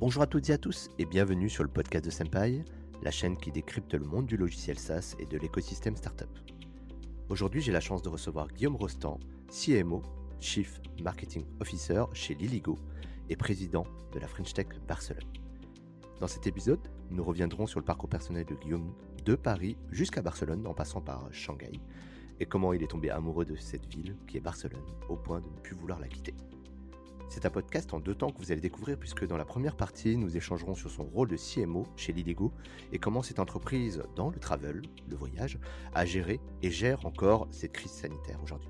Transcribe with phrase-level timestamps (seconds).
[0.00, 2.64] Bonjour à toutes et à tous et bienvenue sur le podcast de Senpai,
[3.02, 6.30] la chaîne qui décrypte le monde du logiciel SaaS et de l'écosystème startup.
[7.28, 10.00] Aujourd'hui, j'ai la chance de recevoir Guillaume Rostand, CMO,
[10.40, 12.78] Chief Marketing Officer chez Liligo
[13.28, 13.84] et président
[14.14, 15.28] de la French Tech Barcelone.
[16.18, 16.80] Dans cet épisode,
[17.10, 18.94] nous reviendrons sur le parcours personnel de Guillaume
[19.26, 21.72] de Paris jusqu'à Barcelone en passant par Shanghai
[22.40, 24.80] et comment il est tombé amoureux de cette ville qui est Barcelone
[25.10, 26.32] au point de ne plus vouloir la quitter.
[27.30, 30.16] C'est un podcast en deux temps que vous allez découvrir puisque dans la première partie,
[30.16, 32.52] nous échangerons sur son rôle de CMO chez Liligo
[32.90, 35.60] et comment cette entreprise dans le travel, le voyage,
[35.94, 38.68] a géré et gère encore cette crise sanitaire aujourd'hui.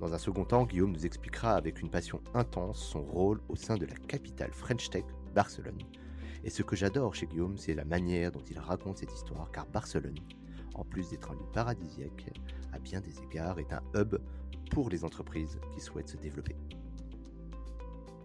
[0.00, 3.76] Dans un second temps, Guillaume nous expliquera avec une passion intense son rôle au sein
[3.76, 5.78] de la capitale French Tech, Barcelone.
[6.42, 9.66] Et ce que j'adore chez Guillaume, c'est la manière dont il raconte cette histoire, car
[9.66, 10.18] Barcelone,
[10.74, 12.30] en plus d'être un lieu paradisiaque,
[12.72, 14.16] à bien des égards, est un hub
[14.70, 16.56] pour les entreprises qui souhaitent se développer.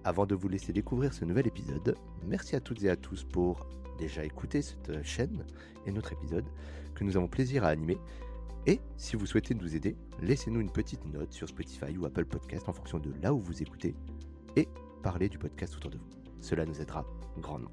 [0.04, 3.68] Avant de vous laisser découvrir ce nouvel épisode, merci à toutes et à tous pour
[4.00, 5.46] déjà écouter cette chaîne
[5.86, 6.46] et notre épisode
[6.96, 7.98] que nous avons plaisir à animer.
[8.66, 12.68] Et si vous souhaitez nous aider, laissez-nous une petite note sur Spotify ou Apple Podcast
[12.68, 13.96] en fonction de là où vous écoutez
[14.56, 14.68] et
[15.04, 16.10] parlez du podcast autour de vous.
[16.40, 17.06] Cela nous aidera
[17.38, 17.72] grandement.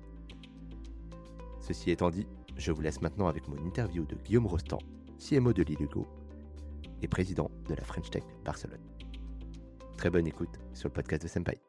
[1.60, 2.26] Ceci étant dit,
[2.56, 4.80] je vous laisse maintenant avec mon interview de Guillaume Rostand,
[5.18, 6.06] CMO de Liligo
[7.00, 8.84] et président de la French Tech Barcelone.
[9.96, 11.67] Très bonne écoute sur le podcast de Senpai.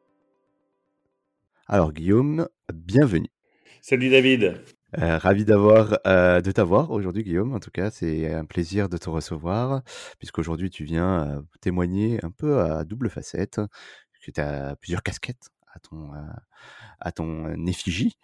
[1.72, 3.30] Alors Guillaume, bienvenue.
[3.80, 4.60] Salut David.
[4.98, 7.54] Euh, ravi d'avoir euh, de t'avoir aujourd'hui Guillaume.
[7.54, 9.82] En tout cas, c'est un plaisir de te recevoir
[10.18, 13.60] puisqu'aujourd'hui tu viens euh, témoigner un peu à double facette,
[14.20, 16.10] que tu as plusieurs casquettes à ton
[16.98, 18.16] à ton effigie.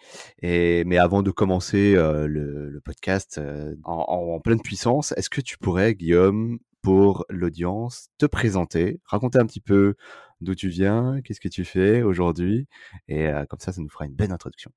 [0.43, 3.41] Et mais avant de commencer le, le, podcast
[3.85, 9.47] en, en, pleine puissance, est-ce que tu pourrais Guillaume pour l'audience te présenter, raconter un
[9.47, 9.97] petit peu
[10.41, 12.69] d'où tu viens, qu'est-ce que tu fais aujourd'hui,
[13.09, 14.71] et euh, comme ça, ça nous fera une belle introduction.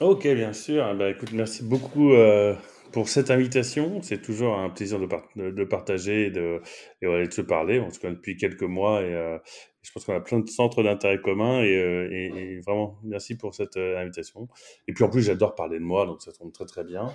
[0.00, 0.94] Ok, bien sûr.
[0.94, 2.54] Bah, écoute, merci beaucoup euh,
[2.92, 4.00] pour cette invitation.
[4.02, 6.60] C'est toujours un plaisir de, partager et de,
[7.02, 7.80] et, de se parler.
[7.80, 9.38] On se connaît depuis quelques mois et euh,
[9.82, 13.76] je pense qu'on a plein de centres d'intérêt communs et, et, vraiment merci pour cette
[13.76, 14.46] invitation.
[14.86, 17.12] Et puis en plus, j'adore parler de moi, donc ça tombe très très bien.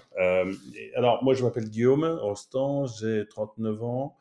[0.95, 4.17] alors, moi, je m'appelle Guillaume Rostand, j'ai 39 ans.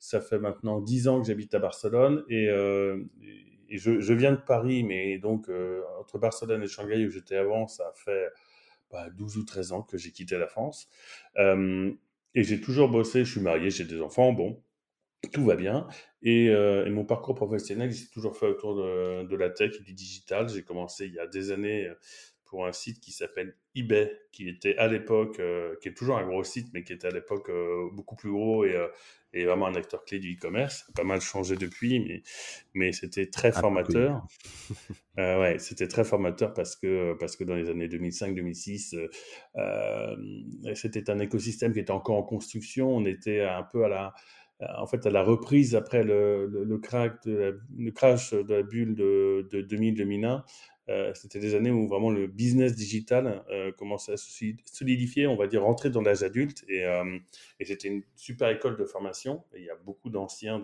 [0.00, 3.04] Ça fait maintenant 10 ans que j'habite à Barcelone et, euh,
[3.78, 7.92] je, viens de Paris, mais donc euh, entre Barcelone et Shanghai où j'étais avant, ça
[7.94, 8.28] fait
[8.90, 10.88] bah, 12 ou 13 ans que j'ai quitté la France.
[11.38, 11.92] Euh,
[12.34, 14.62] et j'ai toujours bossé, je suis marié, j'ai des enfants, bon,
[15.32, 15.86] tout va bien.
[16.22, 19.92] Et, euh, mon parcours professionnel, s'est toujours fait autour de, de, la tech et du
[19.92, 20.48] digital.
[20.48, 21.90] J'ai commencé il y a des années
[22.44, 26.26] pour un site qui s'appelle eBay, qui était à l'époque, euh, qui est toujours un
[26.26, 28.88] gros site, mais qui était à l'époque euh, beaucoup plus gros et, euh,
[29.32, 30.90] et, vraiment un acteur clé du e-commerce.
[30.94, 32.22] Pas mal changé depuis, mais,
[32.74, 34.26] mais c'était très ah, formateur.
[35.16, 38.96] ouais, c'était très formateur parce que, parce que dans les années 2005-2006,
[40.74, 42.96] c'était un écosystème qui était encore en construction.
[42.96, 44.14] On était un peu à la,
[44.78, 48.94] en fait, à la reprise après le, le, crack de le crash de la bulle
[48.94, 50.38] de, de 2000-2001, euh,
[51.14, 54.30] c'était des années où vraiment le business digital euh, commençait à se
[54.64, 56.64] solidifier, on va dire rentrer dans l'âge adulte.
[56.68, 57.18] Et, euh,
[57.60, 59.44] c'était une super école de formation.
[59.54, 60.62] Il y a beaucoup d'anciens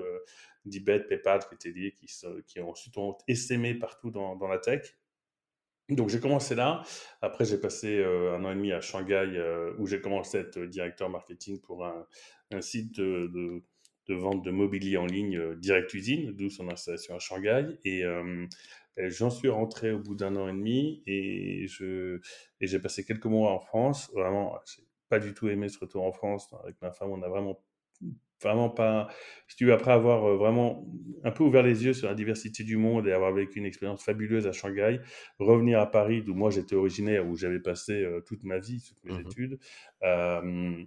[0.65, 2.07] d'Ibet, PayPal qui qui,
[2.47, 4.97] qui ensuite ont essaimé partout dans, la tech.
[5.89, 6.83] Donc j'ai commencé là.
[7.23, 9.29] Après j'ai passé un an et demi à Shanghai
[9.79, 13.63] où j'ai commencé à être directeur marketing pour un, site de,
[14.09, 17.79] vente de mobilier en ligne direct usine, d'où son installation à Shanghai.
[17.85, 18.03] Et
[18.97, 22.21] J'en suis rentré au bout d'un an et demi et je
[22.61, 24.11] et j'ai passé quelques mois en France.
[24.15, 26.49] Vraiment, j'ai pas du tout aimé ce retour en France.
[26.63, 27.63] Avec ma femme, on a vraiment
[28.43, 29.09] vraiment pas.
[29.49, 30.87] Si tu veux, après avoir euh, vraiment
[31.25, 34.03] un peu ouvert les yeux sur la diversité du monde et avoir vécu une expérience
[34.05, 35.01] fabuleuse à Shanghai,
[35.39, 39.05] revenir à Paris, d'où moi j'étais originaire, où j'avais passé euh, toute ma vie, toutes
[39.05, 39.59] mes mmh études,
[40.03, 40.85] euh,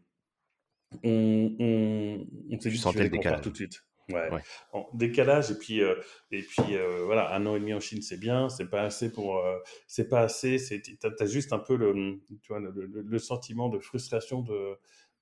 [1.04, 3.84] on, on, on s'est dit que tout de suite.
[4.10, 4.42] Ouais.
[4.74, 5.96] En décalage et puis euh,
[6.32, 9.12] et puis euh, voilà un an et demi en Chine c'est bien c'est pas assez
[9.12, 12.72] pour euh, c'est pas assez c'est t'as as juste un peu le tu vois le,
[12.72, 14.78] le, sentiment de frustration de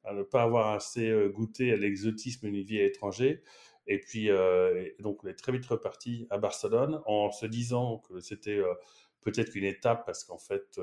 [0.10, 3.44] ne pas avoir assez goûté à l'exotisme d'une vie à l'étranger
[3.88, 4.30] et puis
[5.00, 8.62] donc on est très vite reparti à Barcelone en se disant que c'était
[9.22, 10.80] peut-être une étape parce qu'en fait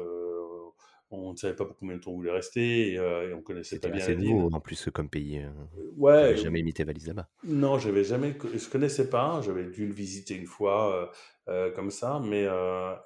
[1.10, 3.42] on ne savait pas pour combien de temps on voulait rester et, euh, et on
[3.42, 5.38] connaissait pas bien assez nouveau en plus comme pays.
[5.38, 5.50] Euh,
[5.96, 6.36] ouais.
[6.36, 7.28] jamais mis tes valises là-bas.
[7.44, 9.40] Non, j'avais jamais, je connaissais pas.
[9.42, 11.12] J'avais dû le visiter une fois
[11.48, 12.46] euh, comme ça, mais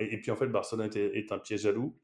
[0.01, 1.97] et, puis en fait Barcelone est, un piège à loup.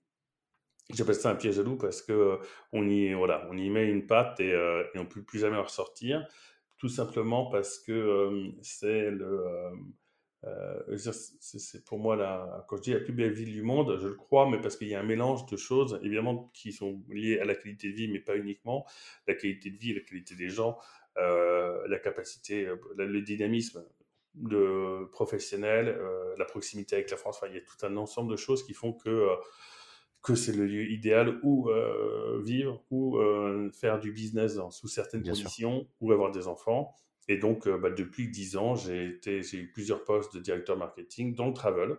[0.93, 2.39] J'appelle ça un piège à loup parce que
[2.73, 6.27] on y voilà, on y met une patte et, et on peut plus jamais ressortir,
[6.77, 9.45] tout simplement parce que c'est le
[10.47, 10.97] euh,
[11.41, 14.15] c'est pour moi, la, quand je dis la plus belle ville du monde, je le
[14.15, 17.45] crois, mais parce qu'il y a un mélange de choses, évidemment, qui sont liées à
[17.45, 18.87] la qualité de vie, mais pas uniquement.
[19.27, 20.79] La qualité de vie, la qualité des gens,
[21.19, 23.85] euh, la capacité, euh, le dynamisme
[24.35, 25.97] de professionnel,
[26.37, 27.37] la proximité avec la France.
[27.37, 29.29] Enfin, il y a tout un ensemble de choses qui font que
[30.23, 31.71] que c'est le lieu idéal où
[32.43, 33.17] vivre, ou
[33.73, 36.97] faire du business sous certaines conditions, ou avoir des enfants.
[37.29, 41.55] Et donc, bah, depuis 10 ans, j'ai eu plusieurs postes de directeur marketing dans le
[41.55, 41.97] travel.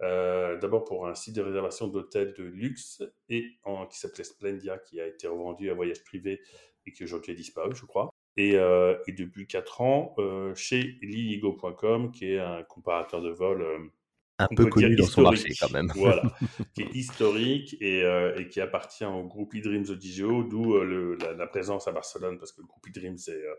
[0.00, 3.58] D'abord pour un site de réservation d'hôtels de luxe et
[3.90, 6.40] qui s'appelait Splendia, qui a été revendu à Voyage Privé
[6.86, 8.08] et qui aujourd'hui a disparu, je crois.
[8.36, 10.14] Et, et depuis 4 ans,
[10.54, 13.90] chez liligo.com, qui est un comparateur de vol
[14.38, 15.90] un peu connu dans son marché quand même.
[15.94, 16.22] Voilà,
[16.74, 21.34] qui est historique et, euh, et, qui appartient au groupe eDreams Odigeo, d'où euh, la,
[21.34, 23.54] la, présence à Barcelone, parce que le groupe eDreams est, euh,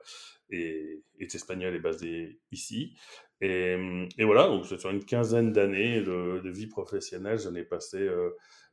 [0.51, 2.95] est, est, espagnol et basé ici.
[3.41, 3.77] Et,
[4.17, 8.09] et voilà, donc sur une quinzaine d'années de, de, vie professionnelle, j'en ai passé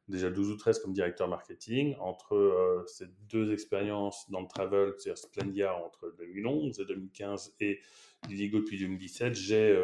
[0.09, 1.95] déjà 12 ou 13 comme directeur marketing.
[2.01, 7.81] Entre ces deux expériences dans le travel, c'est-à-dire Splendia entre 2011 et 2015 et
[8.29, 9.77] Ligo depuis 2017, j'ai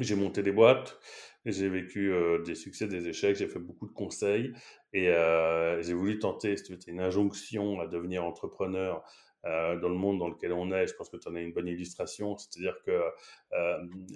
[0.00, 0.98] j'ai monté des boîtes,
[1.44, 4.52] j'ai vécu euh, des succès, des échecs, j'ai fait beaucoup de conseils
[4.92, 9.02] et euh, j'ai voulu tenter, c'était une injonction à devenir entrepreneur
[9.46, 10.86] euh, dans le monde dans lequel on est.
[10.86, 13.00] Je pense que tu en as une bonne illustration, c'est-à-dire que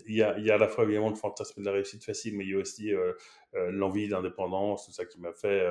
[0.06, 2.36] il y, a, y, a, à la fois évidemment le fantasme de la réussite facile,
[2.36, 2.92] mais il y a aussi
[3.54, 5.64] l'envie d'indépendance, tout ça qui m'a fait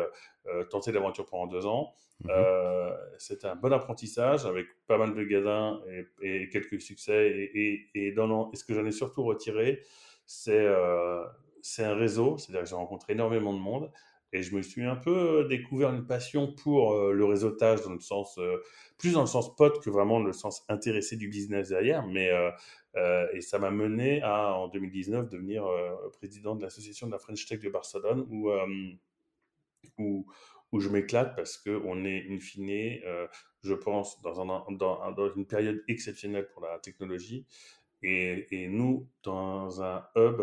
[0.69, 1.94] tenter l'aventure pendant deux ans.
[2.24, 2.31] Mmh
[3.19, 7.30] c'était un bon apprentissage avec pas mal de gadins et, et quelques succès.
[7.30, 9.83] Et, et, et, dans, et ce que j'en ai surtout retiré,
[10.25, 11.24] c'est euh,
[11.80, 13.92] un réseau, c'est-à-dire que j'ai rencontré énormément de monde.
[14.38, 18.39] Et je me suis un peu découvert une passion pour le réseautage dans le sens,
[18.98, 22.06] plus dans le sens pote que vraiment le sens intéressé du business derrière.
[22.06, 22.30] Mais,
[23.34, 25.66] et ça m'a mené à, en 2019, devenir
[26.13, 28.51] président de l'association de la French Tech de Barcelone où,
[29.98, 33.28] où, je m'éclate parce qu'on est, in fine, euh,
[33.63, 37.45] je pense, dans, un, dans, dans, une période exceptionnelle pour la technologie.
[38.04, 40.42] Et nous, dans un hub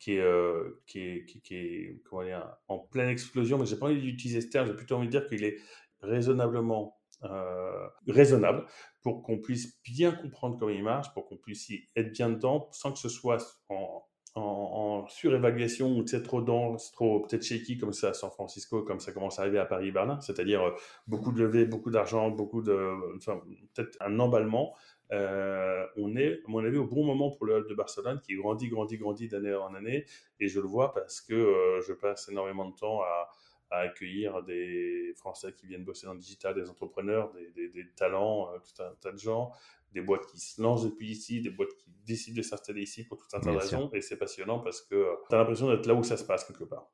[0.00, 3.86] qui est, euh, qui est, qui, est comment dire, en pleine explosion, mais j'ai pas
[3.86, 5.58] envie d'utiliser ce terme, j'ai plutôt envie de dire qu'il est
[6.00, 8.64] raisonnablement euh, raisonnable
[9.02, 12.68] pour qu'on puisse bien comprendre comment il marche, pour qu'on puisse y être bien dedans,
[12.72, 14.02] sans que ce soit en,
[14.36, 19.00] en, surévaluation ou c'est trop dense, trop peut-être shaky comme ça à San Francisco, comme
[19.00, 20.70] ça commence à arriver à Paris Berlin, c'est-à-dire euh,
[21.06, 23.40] beaucoup de levées, beaucoup d'argent, beaucoup de, enfin,
[23.74, 24.74] peut-être un emballement.
[25.12, 28.34] Euh, on est, à mon avis, au bon moment pour le hub de Barcelone qui
[28.34, 30.04] grandit, grandit, grandit d'année en année.
[30.38, 33.30] Et je le vois parce que euh, je passe énormément de temps à,
[33.70, 37.90] à, accueillir des Français qui viennent bosser dans le digital, des entrepreneurs, des, des, des
[37.96, 39.52] talents, tout un tas de gens,
[39.92, 43.18] des boîtes qui se lancent depuis ici, des boîtes qui décident de s'installer ici pour
[43.18, 43.90] tout un tas de raisons.
[43.92, 46.44] Et c'est passionnant parce que euh, tu as l'impression d'être là où ça se passe
[46.44, 46.90] quelque part.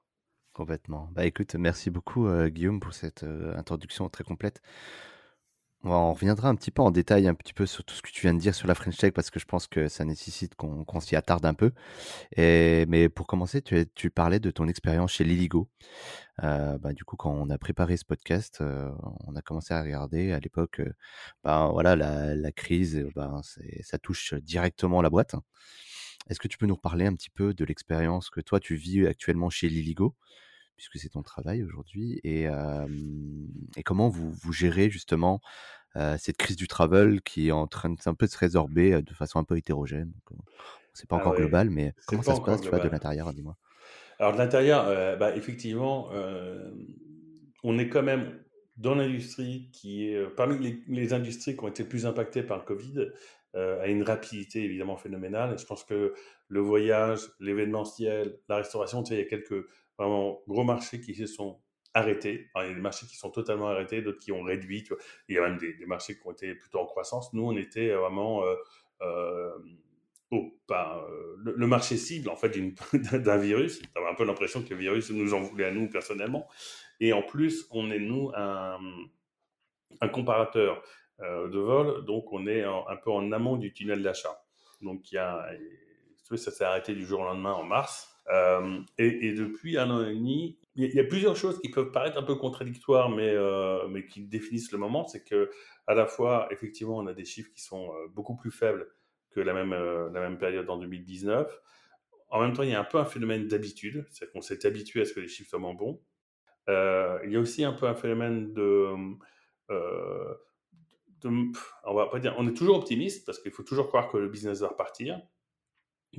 [0.52, 1.10] Complètement.
[1.12, 4.62] Bah écoute, merci beaucoup euh, Guillaume pour cette euh, introduction très complète.
[5.84, 8.22] On reviendra un petit peu en détail un petit peu sur tout ce que tu
[8.22, 11.00] viens de dire sur la French Tech parce que je pense que ça nécessite qu'on
[11.00, 11.72] s'y attarde un peu.
[12.36, 15.68] Mais pour commencer, tu, tu parlais de ton expérience chez Liligo.
[16.42, 18.90] Euh, bah, du coup, quand on a préparé ce podcast, euh,
[19.26, 20.92] on a commencé à regarder à l'époque, euh,
[21.44, 23.40] bah, voilà, la, la crise, bah,
[23.82, 25.34] ça touche directement la boîte.
[26.28, 29.06] Est-ce que tu peux nous reparler un petit peu de l'expérience que toi tu vis
[29.06, 30.16] actuellement chez Liligo,
[30.76, 32.44] puisque c'est ton travail aujourd'hui, et,
[33.76, 35.40] et, comment vous, vous gérez justement
[36.18, 39.14] cette crise du travel qui est en train de, un peu de se résorber de
[39.14, 40.12] façon un peu hétérogène?
[40.92, 43.56] C'est pas ah encore global, mais comment ça se passe tu vois, de l'intérieur, dis-moi?
[44.18, 46.10] Alors de l'intérieur, bah, effectivement,
[47.64, 48.38] on est quand même
[48.76, 52.64] dans l'industrie qui est parmi les, les, industries qui ont été plus impactées par le
[52.64, 53.06] Covid,
[53.54, 55.58] à une rapidité évidemment phénoménale.
[55.58, 56.12] je pense que
[56.48, 59.66] le voyage, l'événementiel, la restauration, tu sais, il y a quelques
[59.98, 61.60] vraiment gros marchés qui se sont
[61.94, 62.50] arrêtés.
[62.56, 64.84] il y a des marchés qui sont totalement arrêtés, d'autres qui ont réduit.
[64.84, 64.92] Tu.
[65.28, 67.32] Il y a même des, marchés qui ont été plutôt en croissance.
[67.32, 68.54] Nous, on était vraiment euh,
[69.02, 69.50] euh,
[70.32, 72.58] euh, le, marché cible en fait
[73.12, 73.80] d'un virus.
[73.94, 76.48] On avait un peu l'impression que le virus nous en voulait à nous personnellement.
[77.00, 78.78] Et en plus, on est nous un,
[80.12, 80.82] comparateur
[81.20, 84.42] euh, de vol, donc on est un peu en amont du tunnel d'achat.
[84.80, 88.12] Donc ça s'est arrêté du jour au lendemain en mars.
[88.30, 92.18] Euh, et, depuis un an et demi, il y, a plusieurs choses qui peuvent paraître
[92.18, 95.06] un peu contradictoires, mais, euh, mais qui définissent le moment.
[95.06, 95.50] C'est que
[95.86, 98.88] à la fois, effectivement, on a des chiffres qui sont euh, beaucoup plus faibles
[99.30, 101.60] que la même, période en 2019.
[102.30, 105.02] En même temps, il y a un peu un phénomène d'habitude, c'est qu'on s'est habitué
[105.02, 106.00] à ce que les chiffres soient bons.
[106.68, 108.94] Il y a aussi un peu un phénomène de,
[109.68, 111.30] de,
[111.84, 114.28] on va pas dire, on est toujours optimiste parce qu'il faut toujours croire que le
[114.28, 115.20] business va repartir.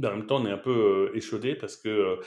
[0.04, 2.20] En même temps, on est un peu échaudé parce que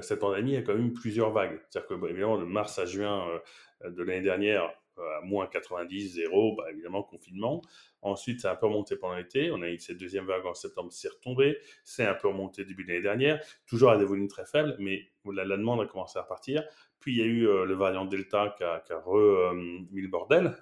[0.00, 1.60] cette pandémie a quand même eu plusieurs vagues.
[1.68, 3.26] C'est-à-dire que, bah, évidemment, de mars à juin
[3.84, 7.62] de l'année dernière, à moins 90, 0, bah, évidemment, confinement.
[8.02, 9.50] Ensuite, ça a un peu remonté pendant l'été.
[9.50, 11.58] On a eu cette deuxième vague en septembre, c'est retombé.
[11.84, 15.08] C'est un peu remonté début de l'année dernière, toujours à des volumes très faibles, mais
[15.24, 16.64] la, demande a commencé à repartir.
[17.00, 20.54] Puis, il y a eu le variant Delta qui a remis le bordel.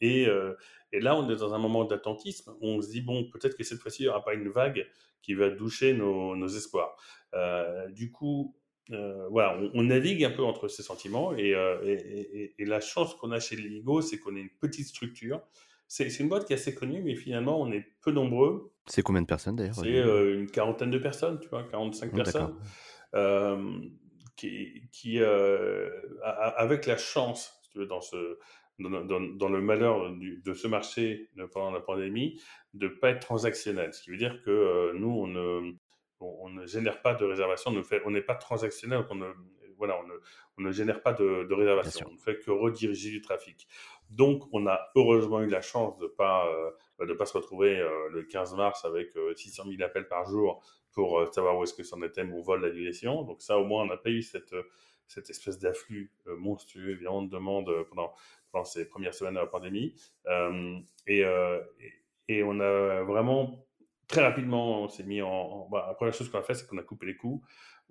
[0.00, 0.26] Et,
[0.92, 3.78] et, là, on est dans un moment d'attentisme on se dit, bon, peut-être que cette
[3.80, 4.86] fois-ci, il n'y aura pas une vague
[5.22, 6.96] qui va doucher nos, nos espoirs.
[7.34, 8.56] Euh, du coup,
[8.90, 11.50] euh, voilà, on, navigue un peu entre ces sentiments et,
[11.84, 15.40] et, et la chance qu'on a chez Ligo, c'est qu'on est une petite structure.
[15.86, 18.72] C'est une boîte qui est assez connue, mais finalement, on est peu nombreux.
[18.86, 22.56] C'est combien de personnes d'ailleurs C'est une quarantaine de personnes, tu vois, 45 personnes.
[24.36, 25.20] qui, qui
[26.22, 27.88] avec la chance, tu veux,
[28.80, 32.40] dans le malheur de ce marché pendant la pandémie
[32.74, 33.92] de ne pas être transactionnel.
[33.92, 35.72] Ce qui veut dire que euh, nous, on ne,
[36.20, 37.72] on, ne, génère pas de réservation,
[38.04, 39.26] on n'est pas transactionnel, on ne,
[39.76, 40.14] voilà, on ne,
[40.58, 43.66] on ne génère pas de, de réservation, on ne fait que rediriger du trafic.
[44.10, 47.78] Donc, on a heureusement eu la chance de ne pas, euh, de pas se retrouver
[47.78, 51.84] euh, le 15 mars avec 600 000 appels par jour pour savoir où est-ce que
[51.84, 53.22] c'en était mon vol d'annulation.
[53.22, 54.56] Donc ça, au moins, on n'a pas eu cette,
[55.06, 58.12] cette espèce d'afflux monstrueux, évidemment, de demande pendant,
[58.50, 59.94] pendant ces premières semaines de la pandémie.
[60.26, 60.78] Euh,
[61.08, 61.60] euh,
[62.28, 63.66] et, et, on a vraiment,
[64.08, 65.68] très rapidement, on s'est mis en...
[65.70, 67.42] Bah, la première chose qu'on a fait, c'est qu'on a coupé les coûts.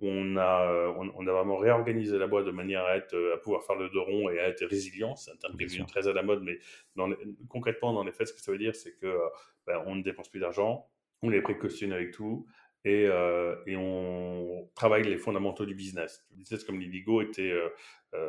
[0.02, 3.76] On a, on, a vraiment réorganisé la boîte de manière à, être, à pouvoir faire
[3.76, 5.14] le dos rond et à être résilient.
[5.14, 6.58] C'est un terme qui est très à la mode, mais
[6.96, 7.10] dans
[7.50, 9.18] concrètement, dans les faits, ce que ça veut dire, c'est que
[9.66, 10.88] ben, on ne dépense plus d'argent,
[11.20, 12.46] on est précautionné avec tout,
[12.86, 16.24] et, euh, et, on travaille les fondamentaux du business.
[16.30, 17.52] Le business comme l'Idigo était,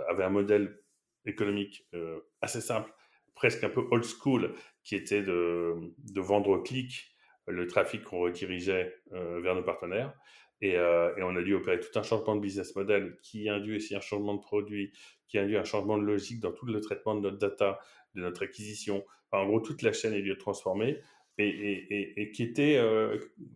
[0.10, 0.78] avait un modèle
[1.26, 2.92] économique euh, assez simple,
[3.36, 7.16] presque un peu old school, qui était de, vendre au clic
[7.48, 10.14] le trafic qu'on redirigeait euh, vers nos partenaires.
[10.62, 13.78] Et, euh, et, on a dû opérer tout un changement de business model qui induit
[13.78, 14.94] aussi un changement de produit,
[15.28, 17.80] qui induit un changement de logique dans tout le traitement de notre data,
[18.14, 19.04] de notre acquisition.
[19.32, 21.00] en gros, toute la chaîne est dû être transformée.
[21.40, 22.80] Et, qui était,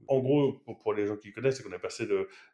[0.07, 2.07] en gros, pour, les gens qui connaissent, c'est qu'on est passé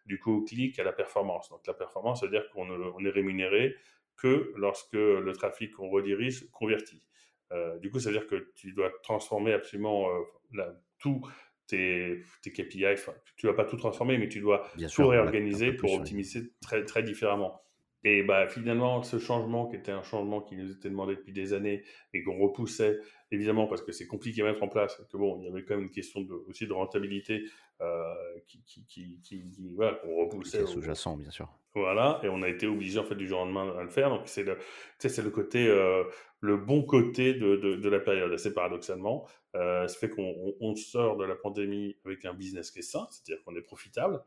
[0.05, 1.47] du coup au clic à la performance.
[1.47, 3.77] Donc la performance, c'est-à-dire qu'on on est rémunéré
[4.17, 7.03] que lorsque le trafic qu'on redirige convertit.
[7.51, 10.07] Euh, du coup, ça veut dire que tu dois transformer absolument
[10.57, 10.63] euh,
[10.99, 11.21] tous
[11.67, 12.85] tes, tes, KPI.
[13.35, 17.03] tu ne vas pas tout transformer, mais tu dois tout réorganiser pour optimiser très, très
[17.03, 17.61] différemment.
[18.03, 21.53] Et bah, finalement, ce changement, qui était un changement qui nous était demandé depuis des
[21.53, 22.99] années et qu'on repoussait,
[23.29, 25.75] évidemment, parce que c'est compliqué à mettre en place, que bon, il y avait quand
[25.75, 27.43] même une question de, aussi de rentabilité
[27.79, 28.13] euh,
[28.47, 30.65] qui, qui, qui, qui, voilà, qu'on repoussait.
[30.65, 31.47] sous-jacent, bien sûr.
[31.73, 34.09] Voilà, et on a été obligé, en fait, du jour au lendemain à le faire.
[34.09, 34.57] Donc, c'est le,
[34.99, 36.03] c'est le côté, euh,
[36.41, 39.25] le bon côté de, de, la période, assez paradoxalement.
[39.55, 43.07] Euh, ça fait qu'on on sort de la pandémie avec un business qui est sain,
[43.09, 44.21] c'est-à-dire qu'on est profitable.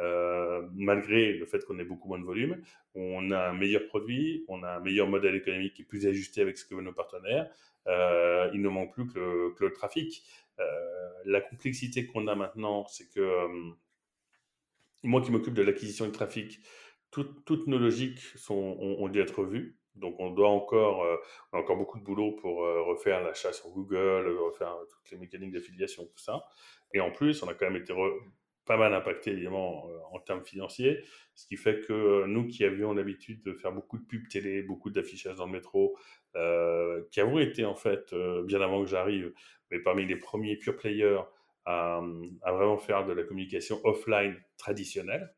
[0.00, 2.62] Euh, malgré le fait qu'on ait beaucoup moins de volume.
[2.94, 6.40] On a un meilleur produit, on a un meilleur modèle économique qui est plus ajusté
[6.40, 7.50] avec ce que veulent nos partenaires.
[7.86, 10.22] Euh, il ne manque plus que le, trafic.
[10.58, 10.64] Euh,
[11.26, 13.46] la complexité qu'on a maintenant, c'est que
[15.02, 16.60] moi qui m'occupe de l'acquisition du trafic,
[17.10, 19.78] toutes nos logiques sont, ont, dû être vues.
[19.96, 21.04] Donc on doit encore,
[21.52, 25.52] on a encore beaucoup de boulot pour refaire l'achat sur Google, refaire toutes les mécaniques
[25.52, 26.44] d'affiliation, tout ça.
[26.94, 27.92] Et en plus, on a quand même été
[28.70, 31.02] pas mal impacté évidemment euh, en termes financiers,
[31.34, 34.62] ce qui fait que euh, nous qui avions l'habitude de faire beaucoup de pubs télé,
[34.62, 35.98] beaucoup d'affichage dans le métro,
[36.36, 38.14] euh, qui avons été en fait,
[38.44, 39.32] bien avant que j'arrive,
[39.72, 41.22] mais parmi les premiers pure players
[41.64, 42.00] à,
[42.46, 45.34] vraiment faire de la communication offline traditionnelle.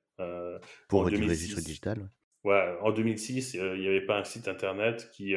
[0.88, 2.08] Pour du registre digital
[2.44, 5.36] en 2006, il n'y avait pas un site internet qui,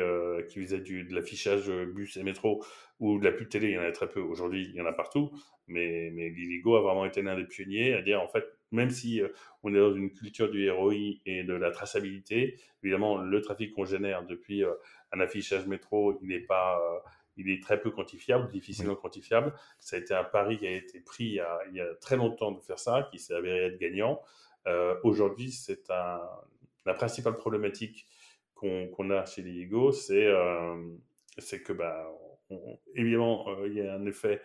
[0.50, 2.66] qui faisait du, de l'affichage bus et métro
[3.00, 4.22] ou de la pub télé, il y en avait très peu.
[4.22, 5.32] Aujourd'hui, il y en a partout
[5.68, 9.22] mais, mais Liligo a vraiment été l'un des pionniers à dire, en fait, même si
[9.22, 9.30] euh,
[9.64, 10.94] on est dans une culture du ROI
[11.26, 14.74] et de la traçabilité, évidemment, le trafic qu'on génère depuis euh,
[15.12, 17.00] un affichage métro, il n'est pas, euh,
[17.38, 19.54] il est très peu quantifiable, difficilement quantifiable.
[19.80, 21.96] Ça a été un pari qui a été pris il y a, il y a
[21.96, 24.22] très longtemps de faire ça, qui s'est avéré être gagnant.
[25.04, 28.06] Aujourd'hui, c'est la principale problématique
[28.54, 30.32] qu'on a chez Liligo, c'est
[31.38, 32.08] c'est que, bah,
[32.96, 34.42] évidemment, il y a un effet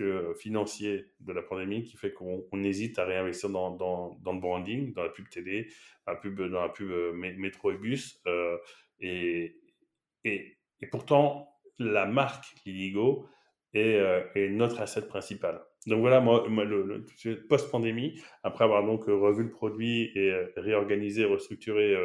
[0.00, 5.04] euh, financier de la pandémie qui fait qu'on hésite à réinvestir dans, le branding, dans
[5.04, 5.68] la pub télé,
[6.04, 8.20] dans la pub, euh, métro et bus.
[8.26, 8.58] Euh,
[8.98, 9.56] et,
[10.90, 13.28] pourtant, la marque Liligo
[13.72, 14.00] est,
[14.34, 15.64] est, notre asset principal.
[15.86, 17.04] Donc voilà, moi, le,
[17.48, 21.96] post-pandémie, après avoir donc revu le produit et réorganisé, restructuré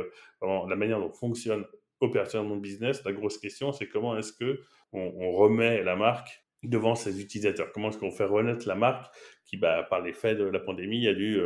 [0.41, 1.65] la manière dont fonctionne
[2.01, 4.61] opérationnellement le business, la grosse question, c'est comment est-ce que
[4.93, 7.71] on, remet la marque devant ses utilisateurs?
[7.73, 9.13] Comment est-ce qu'on fait renaître la marque
[9.45, 11.39] qui, bah, par l'effet de la pandémie, a dû,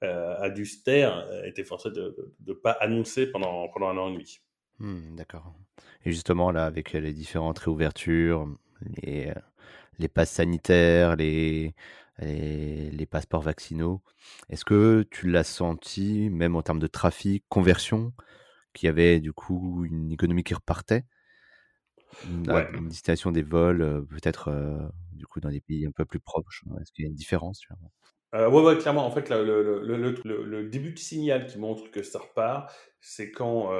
[0.00, 4.12] a dû se taire, était forcé de ne pas annoncer pendant, pendant un an et
[4.12, 4.40] demi.
[4.78, 5.54] Mmh, d'accord.
[6.04, 8.48] Et justement, là, avec les différentes réouvertures,
[9.02, 9.32] les,
[10.02, 11.74] les passes sanitaires, les,
[12.18, 14.02] les, passeports vaccinaux,
[14.50, 18.12] est-ce que tu l'as senti, même en termes de trafic, conversion,
[18.74, 21.04] qu'il y avait du coup une économie qui repartait?
[22.28, 24.52] Une, destination des vols, peut-être
[25.12, 27.62] du coup dans des pays un peu plus proches Est-ce qu'il y a une différence
[28.34, 29.06] euh, ouais, clairement.
[29.06, 33.70] En fait, le, début de signal qui montre que ça repart, c'est quand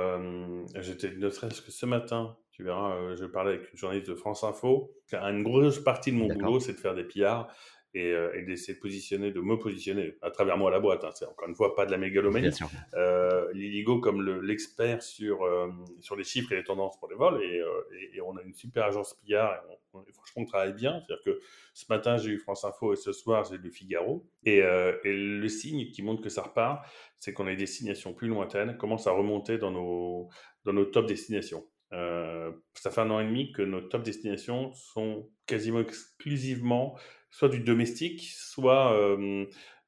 [0.76, 4.44] j'étais, ne serait-ce que ce matin, tu verras, je parlais avec une journaliste de France
[4.44, 4.94] Info.
[5.12, 7.52] Une grosse partie de mon boulot, c'est de faire des pillards
[7.94, 11.04] et, euh, et d'essayer de positionner, de me positionner à travers moi à la boîte.
[11.04, 11.10] Hein.
[11.14, 12.50] C'est encore une fois pas de la mégalomanie.
[12.94, 15.68] Euh, Liligo comme l'expert sur, euh,
[16.00, 18.54] sur les chiffres et les tendances pour les vols et, euh, et, on a une
[18.54, 21.02] super agence PR et, franchement on travaille bien.
[21.06, 21.40] C'est-à-dire que
[21.74, 25.48] ce matin j'ai eu France Info et ce soir j'ai le Figaro et, et le
[25.48, 26.86] signe qui montre que ça repart,
[27.18, 30.28] c'est qu'on a des destinations plus lointaines commence à remonter dans nos,
[30.64, 31.64] dans nos top destinations.
[31.92, 36.98] Euh, ça fait un an et demi que nos top destinations sont quasiment exclusivement
[37.30, 38.94] soit du domestique, soit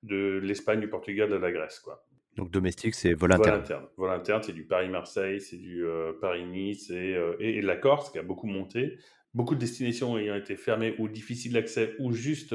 [0.02, 1.78] de l'Espagne, du Portugal, de la Grèce.
[1.80, 2.06] Quoi.
[2.36, 3.62] Donc domestique, c'est vol interne.
[3.98, 5.84] Vol interne, c'est du Paris-Marseille, c'est du
[6.22, 8.98] Paris-Nice et, et, la Corse qui a beaucoup monté.
[9.34, 12.54] Beaucoup de destinations ayant été fermées ou difficiles d'accès ou juste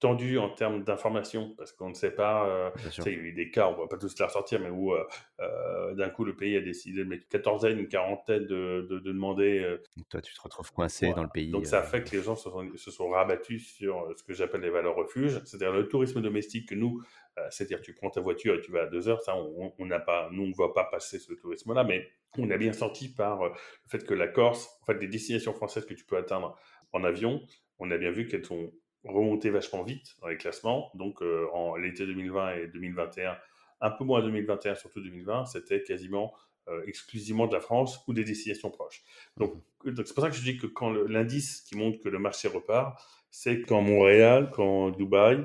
[0.00, 3.50] tendu en termes d'information, parce qu'on ne sait pas, euh, il y a eu des
[3.50, 5.04] cas, on ne va pas tous les ressortir, mais où euh,
[5.40, 8.98] euh, d'un coup le pays a décidé de mettre une quatorzaine, une quarantaine de, de,
[8.98, 9.78] demander.
[10.10, 11.50] Toi, tu te retrouves coincé dans le pays.
[11.50, 14.60] Donc ça fait que les gens se sont, se sont rabattus sur ce que j'appelle
[14.60, 17.02] les valeurs refuges, c'est-à-dire le tourisme domestique que nous,
[17.50, 20.28] c'est-à-dire tu prends ta voiture et tu vas à deux heures, ça on n'a pas,
[20.32, 22.06] nous on ne va pas passer ce tourisme-là, mais
[22.38, 23.52] on a bien senti par le
[23.88, 26.56] fait que la Corse, en fait des destinations françaises que tu peux atteindre
[26.92, 27.42] en avion,
[27.78, 28.72] on a bien vu qu'elles sont
[29.04, 30.90] remonté vachement vite dans les classements.
[30.94, 33.36] Donc, euh, en l'été 2020 et 2021,
[33.80, 36.32] un peu moins 2021, surtout 2020, c'était quasiment
[36.68, 39.02] euh, exclusivement de la France ou des destinations proches.
[39.36, 42.18] Donc, donc c'est pour ça que je dis que quand l'indice qui montre que le
[42.18, 42.98] marché repart,
[43.30, 45.44] c'est quand Montréal, quand Dubaï,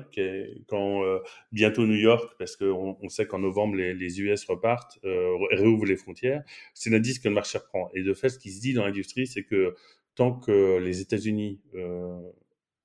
[0.68, 1.18] quand euh,
[1.50, 5.96] bientôt New York, parce qu'on on sait qu'en novembre, les, les, US repartent, réouvrent les
[5.96, 7.90] frontières, c'est l'indice que le marché reprend.
[7.94, 9.74] Et de fait, ce qui se dit dans l'industrie, c'est que
[10.14, 11.60] tant que les États-Unis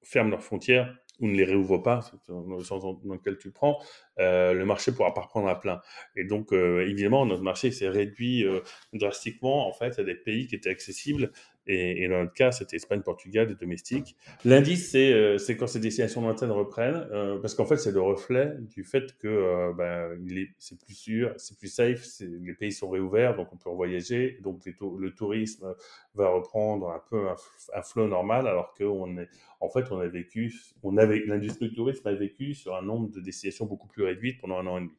[0.05, 3.79] ferment leurs frontières ou ne les réouvrent pas, dans le sens dans lequel tu prends,
[4.19, 5.81] euh, le marché pourra pas reprendre à plein.
[6.15, 8.59] Et donc, euh, évidemment, notre marché s'est réduit euh,
[8.93, 11.31] drastiquement, en fait, à des pays qui étaient accessibles
[11.67, 14.15] et, dans notre cas, c'était Espagne, Portugal, et domestique.
[14.43, 18.55] L'indice, c'est euh, quand ces destinations lointaines reprennent, euh, parce qu'en fait, c'est le reflet
[18.59, 20.17] du fait que euh, ben,
[20.59, 24.61] c'est plus sûr, c'est plus safe, les pays sont réouverts, donc on peut voyager, donc
[24.65, 25.73] le tourisme
[26.13, 27.27] va reprendre un peu
[27.73, 32.13] un, flot normal, alors qu'on est, en fait, on a vécu, l'industrie du tourisme a
[32.13, 34.97] vécu sur un nombre de destinations beaucoup plus réduit pendant un an et demi.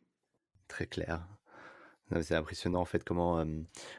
[0.69, 1.36] Très clair.
[2.23, 3.45] C'est impressionnant en fait comment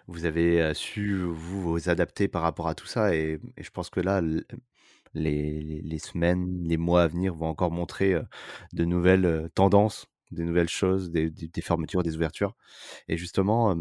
[0.07, 4.21] vous avez su vous, adapter par rapport à tout ça et, je pense que là
[5.13, 8.15] les, les, semaines, les mois à venir vont encore montrer
[8.73, 12.55] de nouvelles tendances, des nouvelles choses, des, des, fermetures, des ouvertures.
[13.07, 13.75] Et justement,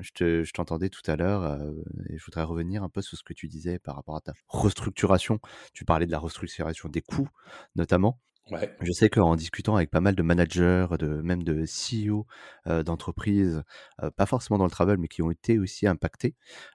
[0.00, 1.60] je t'entendais tout à l'heure
[2.08, 4.32] et je voudrais revenir un peu sur ce que tu disais par rapport à ta
[4.48, 5.40] restructuration.
[5.72, 7.28] Tu parlais de la restructuration des coûts
[7.76, 8.18] notamment.
[8.80, 12.26] Je sais qu'en discutant avec pas mal de managers, de même de CEO,
[12.66, 13.62] d'entreprises,
[14.16, 16.34] pas forcément dans le travel, mais qui ont été aussi impactés,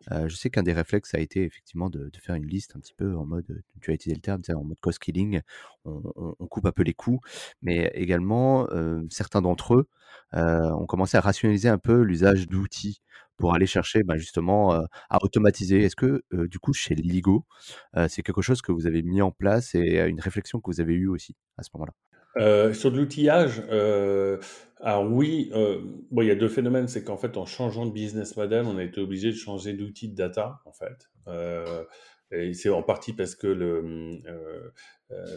[0.10, 3.16] je sais qu'un des réflexes a été effectivement de faire une liste un petit peu
[3.16, 5.42] en mode, tu as utilisé le terme, en mode cost killing.
[5.86, 7.20] On coupe un peu les coûts,
[7.62, 8.68] mais également,
[9.10, 9.90] certains d'entre eux,
[10.34, 13.02] ont commencé à rationaliser un peu l'usage d'outils
[13.38, 15.84] pour aller chercher, bah, justement, à automatiser.
[15.84, 17.46] Est-ce que, du coup, chez Ligo,
[18.08, 20.94] c'est quelque chose que vous avez mis en place et une réflexion que vous avez
[20.94, 21.94] eue aussi à ce moment-là?
[22.74, 23.64] sur de l'outillage,
[24.80, 25.52] alors oui,
[26.12, 26.88] bon, il y a deux phénomènes.
[26.88, 30.10] C'est qu'en fait, en changeant de business model, on a été obligé de changer d'outil
[30.10, 31.10] de data, en fait.
[32.54, 34.22] C'est en partie parce que le, mmh,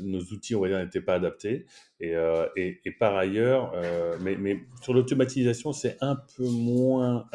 [0.03, 1.66] nos outils, on va dire, n'étaient pas adaptés.
[2.00, 2.14] Et,
[2.57, 3.72] et, et par ailleurs,
[4.20, 7.26] mais, mais, sur l'automatisation, c'est un peu moins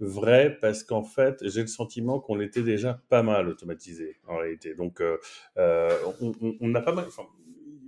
[0.00, 4.74] vrai parce qu'en fait, j'ai le sentiment qu'on était déjà pas mal automatisé en réalité.
[4.74, 5.02] Donc,
[5.56, 7.06] on, on, pas mal.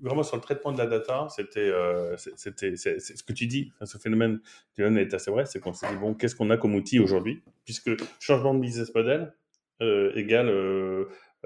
[0.02, 1.70] Vraiment sur le traitement de la data, c'était,
[2.16, 4.40] c'est, ce que tu dis, ce phénomène
[4.78, 7.90] est assez vrai, c'est qu'on s'est dit bon, qu'est-ce qu'on a comme outil aujourd'hui, puisque
[8.18, 9.34] changement de business model
[9.80, 10.48] égale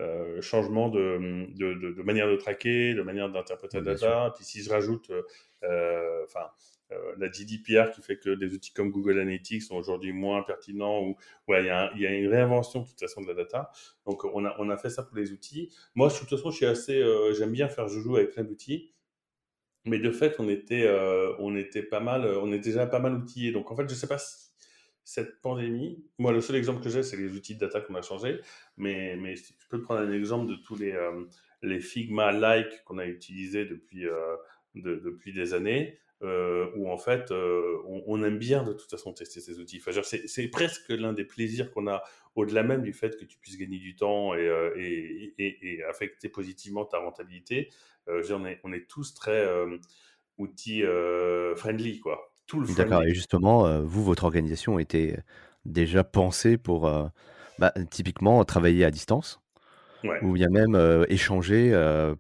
[0.01, 4.33] euh, changement de, de, de, manière de traquer, de manière d'interpréter la data.
[4.35, 5.09] Puis si je rajoute
[5.63, 6.51] euh, enfin,
[6.91, 11.01] euh, la GDPR qui fait que des outils comme Google Analytics sont aujourd'hui moins pertinents,
[11.01, 11.17] ou
[11.47, 13.71] ouais, il y, a, y, a une réinvention de toute façon de la data.
[14.05, 15.73] Donc on a, on a fait ça pour les outils.
[15.95, 17.01] Moi, de toute façon, je suis assez,
[17.39, 18.93] j'aime bien faire joujou avec plein d'outils.
[19.85, 20.91] mais de fait, on était,
[21.39, 23.53] on était pas mal, on était déjà pas mal outillés.
[23.53, 24.44] Donc en fait, je sais pas si
[25.05, 28.03] cette pandémie, moi, le seul exemple que j'ai, c'est les outils de data qu'on a
[28.03, 28.41] changé.
[28.77, 30.99] Mais, mais je peux te prendre un exemple de tous les,
[31.63, 34.07] les Figma-like qu'on a utilisés depuis,
[34.75, 35.99] depuis des années.
[36.25, 39.83] Euh, où en fait, euh, on, aime bien de toute façon tester ces outils.
[40.27, 42.03] C'est presque l'un des plaisirs qu'on a,
[42.35, 46.31] au-delà même du fait que tu puisses gagner du temps et, euh, et, et, affecter
[46.31, 47.69] positivement ta rentabilité.
[48.07, 49.47] on, est, on est tous très
[50.39, 50.83] outils
[51.57, 52.34] friendly, quoi.
[52.77, 55.19] D'accord, et justement, vous, votre organisation était
[55.65, 56.91] déjà pensée pour
[57.59, 59.41] bah, typiquement travailler à distance
[60.05, 60.23] ouais.
[60.23, 60.79] ou bien même
[61.09, 61.73] échanger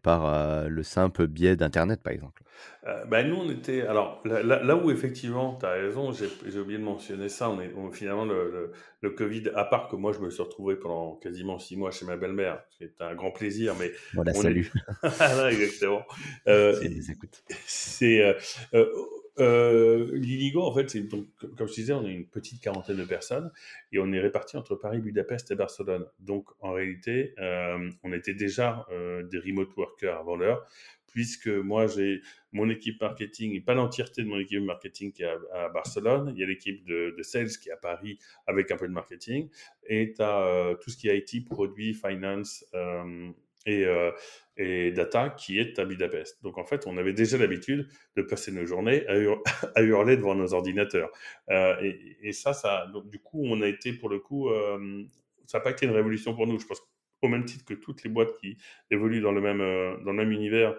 [0.02, 2.44] par le simple biais d'Internet, par exemple?
[2.87, 3.82] Euh, bah, nous, on était.
[3.82, 7.48] Alors, là, où effectivement, tu as raison, j'ai oublié de mentionner ça.
[7.48, 11.16] On est, finalement, le, le, Covid, à part que moi, je me suis retrouvé pendant
[11.16, 13.74] quasiment six mois chez ma belle-mère, c'était un grand plaisir.
[13.78, 14.70] Mais voilà, salut.
[15.02, 15.52] Est...
[15.52, 16.02] exactement.
[16.46, 16.78] Euh,
[17.66, 18.37] c'est.
[19.40, 20.20] Euh,
[20.56, 23.50] en fait, c'est comme je disais, on est une petite quarantaine de personnes
[23.92, 26.06] et on est répartis entre Paris, Budapest et Barcelone.
[26.20, 30.66] Donc, en réalité, euh, on était déjà euh, des remote workers avant l'heure
[31.14, 32.20] puisque moi j'ai
[32.52, 36.40] mon équipe marketing et pas l'entièreté de mon équipe marketing qui est à, Barcelone, il
[36.40, 39.48] y a l'équipe de, sales qui est à Paris avec un peu de marketing,
[39.86, 43.30] et tu euh, tout ce qui est IT, produit, finance euh,
[43.66, 44.11] et, euh,
[44.57, 46.42] et, data qui est à Budapest.
[46.42, 50.55] Donc en fait, on avait déjà l'habitude de passer nos journées à, hurler devant nos
[50.55, 51.11] ordinateurs.
[51.50, 54.50] Et, et, ça, donc, du coup, on a été pour le coup,
[55.46, 56.59] ça n'a pas été une révolution pour nous.
[56.59, 56.83] Je pense
[57.22, 58.59] au même titre que toutes les boîtes qui
[58.90, 59.59] évoluent dans le même,
[60.05, 60.79] dans le même univers,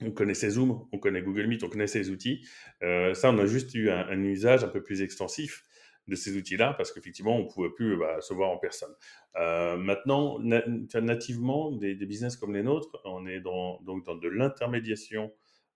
[0.00, 2.46] on connaissait Zoom, on connaît Google Meet, on connaissait les outils.
[2.82, 5.64] Euh, ça, on a juste eu un, usage un peu plus extensif
[6.08, 8.94] de ces outils-là parce qu'effectivement, on ne pouvait plus bah, se voir en personne.
[9.36, 15.32] Euh, maintenant, nativement, des, business comme les nôtres, on est dans, donc dans de l'intermédiation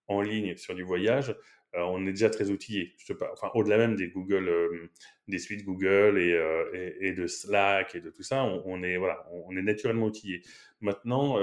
[0.06, 1.34] en ligne sur du voyage.
[1.74, 2.94] Euh, on est déjà très outillé.
[3.32, 4.50] enfin, au-delà même des Google,
[5.28, 9.56] des suites Google et, et, de Slack et de tout ça, on, est voilà, on,
[9.56, 10.42] est naturellement outillé.
[10.80, 11.36] Maintenant,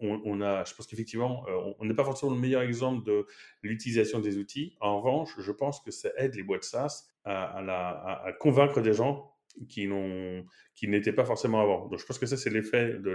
[0.00, 3.26] on, a, je pense qu'effectivement, euh, on n'est pas forcément le meilleur exemple de
[3.62, 4.76] l'utilisation des outils.
[4.80, 9.34] En revanche, je pense que ça aide les boîtes SaaS à, convaincre des gens
[9.66, 9.88] qui
[10.86, 11.88] n'étaient pas forcément avant.
[11.88, 13.10] Donc, je pense que ça, c'est l'effet de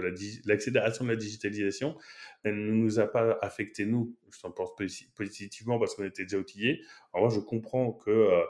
[0.46, 1.96] l'accélération de la digitalisation.
[2.42, 4.70] Elle ne nous a pas affecté, nous, je pense
[5.14, 6.82] positivement parce qu'on était déjà outillés.
[7.12, 8.42] En revanche, je comprends que euh,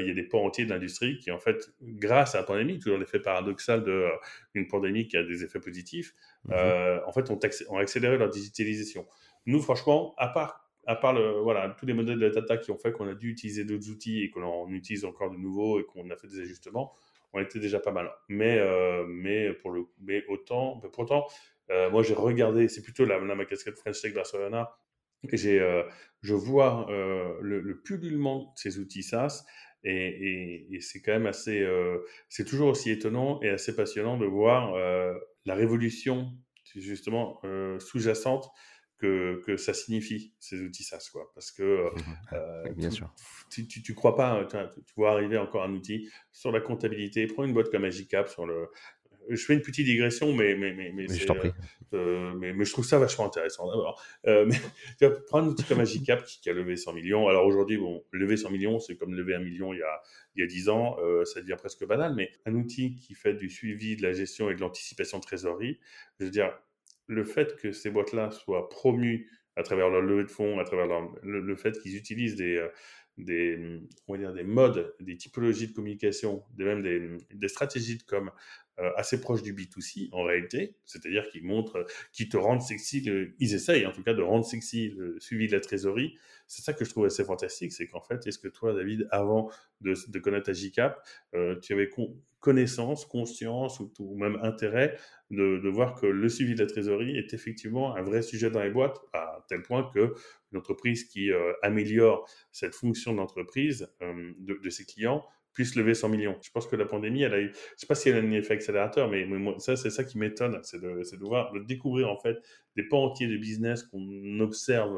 [0.00, 2.78] il y a des pans entiers de l'industrie qui, en fait, grâce à la pandémie,
[2.78, 7.30] toujours l'effet paradoxal d'une euh, pandémie qui a des effets positifs, mmh euh, en fait,
[7.30, 7.38] ont,
[7.78, 9.06] accéléré leur digitalisation.
[9.46, 12.78] Nous, franchement, à part, à part le, voilà, tous les modèles de data qui ont
[12.78, 15.84] fait qu'on a dû utiliser d'autres outils et qu'on en utilise encore de nouveaux et
[15.84, 16.92] qu'on a fait des ajustements,
[17.32, 18.10] on était déjà pas mal.
[18.28, 18.58] Mais,
[19.06, 21.26] mais, pour le, mais autant, mais pourtant,
[21.90, 24.70] moi, j'ai regardé, c'est plutôt la, ma casquette French Tech Barcelona,
[25.30, 25.82] et j'ai,
[26.22, 29.44] je vois le, le, pullulement de ces outils SaaS
[29.84, 34.74] et, c'est quand même assez, euh, c'est toujours aussi étonnant et assez passionnant de voir
[34.74, 35.14] euh,
[35.44, 36.32] la révolution
[36.74, 38.50] justement euh, sous-jacente
[38.98, 41.30] que, que, ça signifie ces outils SaaS quoi.
[41.34, 41.90] Parce que
[42.76, 43.14] bien sûr.
[43.50, 47.26] Tu, tu, crois pas, tu, tu, vois arriver encore un outil sur la comptabilité.
[47.26, 48.68] Prends une boîte comme Agicap sur le,
[49.28, 51.50] je fais une petite digression, mais mais mais mais, je euh,
[51.94, 54.02] euh, mais, mais, je trouve ça vachement intéressant d'abord.
[54.26, 54.50] Euh,
[55.26, 57.28] prendre un outil comme Agicap qui, qui, a levé 100 millions.
[57.28, 60.02] Alors aujourd'hui, bon, lever 100 millions, c'est comme lever un million il y a
[60.36, 62.14] il y a 10 ans, ça devient presque banal.
[62.14, 65.80] Mais un outil qui fait du suivi, de la gestion et de l'anticipation de trésorerie,
[66.20, 66.52] je veux dire,
[67.06, 70.86] le fait que ces boîtes-là soient promues à travers leur levée de fonds, à travers
[71.22, 72.64] le, fait qu'ils utilisent des
[73.18, 78.02] des, on va dire des modes, des typologies de communication, même des, des stratégies de
[78.04, 78.30] com
[78.80, 83.04] euh, assez proche du B2C en réalité, c'est-à-dire qu'ils montrent, qu'ils te rendent sexy,
[83.40, 86.16] ils essayent en tout cas de rendre sexy le suivi de la trésorerie.
[86.46, 89.50] C'est ça que je trouve assez fantastique, c'est qu'en fait, est-ce que toi, David, avant
[89.80, 90.96] de, connaître ta JCAP,
[91.34, 91.88] euh, tu avais
[92.40, 94.96] connaissance, conscience ou, même intérêt
[95.30, 98.70] de, voir que le suivi de la trésorerie est effectivement un vrai sujet dans les
[98.70, 100.14] boîtes, à tel point que
[100.52, 105.24] une entreprise qui euh, améliore cette fonction d'entreprise de, de ses clients
[105.58, 106.38] puisse lever 100 millions.
[106.40, 108.30] Je pense que la pandémie, elle a eu, je sais pas si elle a un
[108.30, 109.26] effet accélérateur, mais,
[109.58, 112.36] ça, c'est ça qui m'étonne, c'est de, de, voir, de découvrir en fait
[112.76, 114.96] des pans entiers de business qu'on observe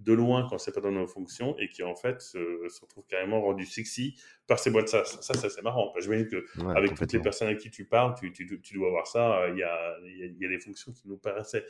[0.00, 3.06] de loin quand c'est pas dans nos fonctions et qui en fait se, se retrouvent
[3.08, 5.04] carrément rendus sexy par ces boîtes ça.
[5.04, 5.92] Ça, ça c'est marrant.
[5.98, 6.44] Je veux que
[6.76, 9.48] avec toutes les personnes avec qui tu parles, tu, tu, tu dois voir ça.
[9.50, 11.64] Il y a, il y a des fonctions qui nous paraissaient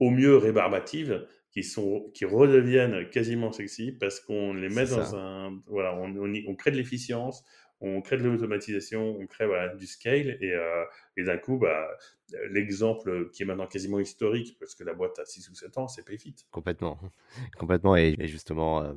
[0.00, 5.60] au mieux rébarbatives, qui, sont, qui redeviennent quasiment sexy parce qu'on les met dans un.
[5.66, 6.14] Voilà, on,
[6.46, 7.44] on, crée de l'efficience,
[7.80, 10.84] on crée de l'automatisation, on crée voilà, du scale, et, euh,
[11.16, 11.88] et d'un coup, bah,
[12.50, 15.88] l'exemple qui est maintenant quasiment historique, parce que la boîte a 6 ou 7 ans,
[15.88, 16.34] c'est Payfit.
[16.50, 16.98] Complètement.
[17.58, 17.96] Complètement.
[17.96, 18.92] Et, justement, euh,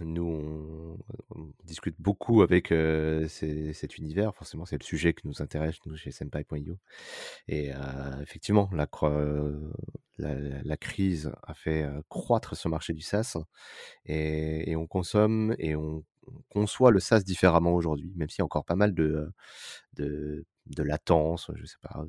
[0.00, 0.96] nous,
[1.30, 4.34] on, discute beaucoup avec euh, cet univers.
[4.34, 6.78] Forcément, c'est le sujet qui nous intéresse, nous, chez Senpai.io.
[7.48, 7.70] Et
[8.20, 8.86] effectivement, la,
[10.18, 13.36] la, crise a fait croître ce marché du SaaS.
[14.06, 16.04] Et, on consomme et on
[16.48, 19.32] conçoit le SaaS différemment aujourd'hui, même s'il y a encore pas mal de,
[20.66, 22.04] de latence, je sais pas,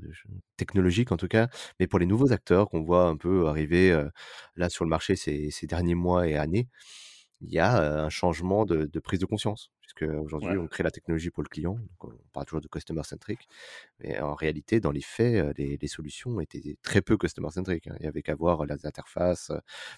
[0.57, 1.49] technologique en tout cas.
[1.79, 3.97] Mais pour les nouveaux acteurs qu'on voit un peu arriver
[4.55, 6.67] là sur le marché ces, ces, derniers mois et années,
[7.41, 9.71] il y a un changement de, de prise de conscience.
[9.81, 11.73] Puisque aujourd'hui, on crée la technologie pour le client.
[11.73, 13.47] Donc on parle toujours de customer centric.
[13.99, 17.87] Mais en réalité, dans les faits, les, les solutions étaient très peu customer centric.
[17.87, 17.95] Hein.
[17.99, 19.51] Il y avait qu'à voir les interfaces,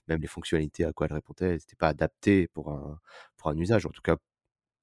[0.07, 1.47] même les fonctionnalités à quoi elles répondaient.
[1.47, 2.99] Elles n'étaient pas adaptées pour un,
[3.37, 3.85] pour un usage.
[3.85, 4.17] En tout cas,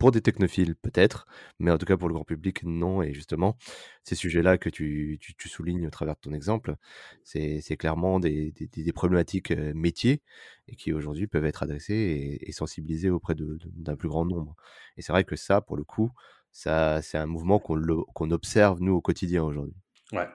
[0.00, 1.26] pour des technophiles, peut-être,
[1.58, 3.02] mais en tout cas pour le grand public, non.
[3.02, 3.58] Et justement,
[4.02, 6.76] ces sujets-là que tu, tu, soulignes au travers de ton exemple,
[7.22, 10.22] c'est clairement des, des, problématiques métiers
[10.68, 14.56] et qui aujourd'hui peuvent être adressées et, sensibilisées auprès d'un plus grand nombre.
[14.96, 16.10] Et c'est vrai que ça, pour le coup,
[16.50, 19.76] ça, c'est un mouvement qu'on observe, nous, au quotidien aujourd'hui.
[20.12, 20.26] Ouais.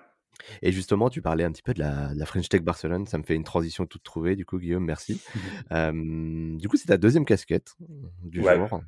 [0.62, 3.08] Et justement, tu parlais un petit peu de la, la, French Tech Barcelone.
[3.08, 4.36] Ça me fait une transition toute trouvée.
[4.36, 5.20] Du coup, Guillaume, merci.
[5.72, 7.74] du coup, c'est ta deuxième casquette
[8.22, 8.80] du jour.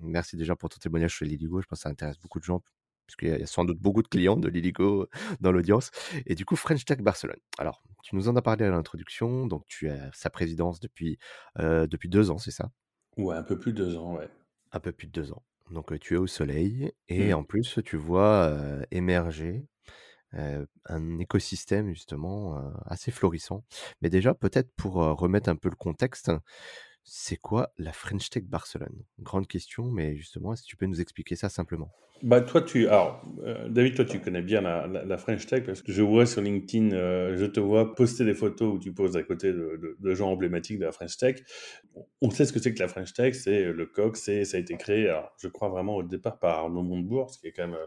[0.00, 1.60] Merci déjà pour ton témoignage sur Liligo.
[1.60, 2.62] Je pense que ça intéresse beaucoup de gens,
[3.06, 5.08] puisqu'il y a sans doute beaucoup de clients de Liligo
[5.40, 5.90] dans l'audience.
[6.26, 7.40] Et du coup, French Tech Barcelone.
[7.58, 9.46] Alors, tu nous en as parlé à l'introduction.
[9.46, 11.18] Donc, tu as sa présidence depuis,
[11.58, 12.70] euh, depuis deux ans, c'est ça?
[13.16, 14.28] Ouais, un peu plus de deux ans, ouais.
[14.72, 15.42] Un peu plus de deux ans.
[15.70, 16.92] Donc, tu es au soleil.
[17.08, 17.38] Et mmh.
[17.38, 18.56] en plus, tu vois
[18.90, 19.66] émerger
[20.32, 23.64] un écosystème justement assez florissant.
[24.00, 26.30] Mais déjà, peut-être pour remettre un peu le contexte,
[27.04, 29.04] c'est quoi la French Tech Barcelone?
[29.18, 31.90] Grande question, mais justement, est-ce que tu peux nous expliquer ça simplement?
[32.22, 35.90] Bah, toi, tu, alors, euh, David, toi, tu connais bien la, French Tech parce que
[35.90, 39.22] je vois sur LinkedIn, euh, je te vois poster des photos où tu poses à
[39.22, 41.36] côté de, gens emblématiques de la French Tech.
[42.20, 44.76] On sait ce que c'est que la French Tech, c'est le c'est, ça a été
[44.76, 47.78] créé, je crois vraiment au départ par Arnaud Montebourg, ce qui est quand même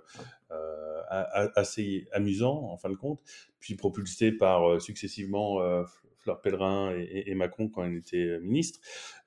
[0.51, 3.21] euh, assez amusant en fin de compte,
[3.59, 5.59] puis propulsé par successivement
[6.23, 8.79] Fleur Pellerin et, Macron quand il était euh, ministre.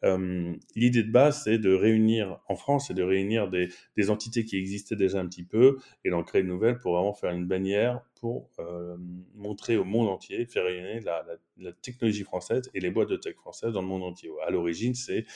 [0.02, 3.70] Euh, l'idée de base, c'est de réunir, en France, c'est de réunir des,
[4.10, 7.32] entités qui existaient déjà un petit peu et d'en créer de nouvelles pour vraiment faire
[7.32, 8.96] une bannière pour euh,
[9.34, 13.72] montrer au monde entier, faire rayonner la, technologie française et les boîtes de tech françaises
[13.72, 14.30] dans le monde entier.
[14.46, 15.26] À l'origine, c'est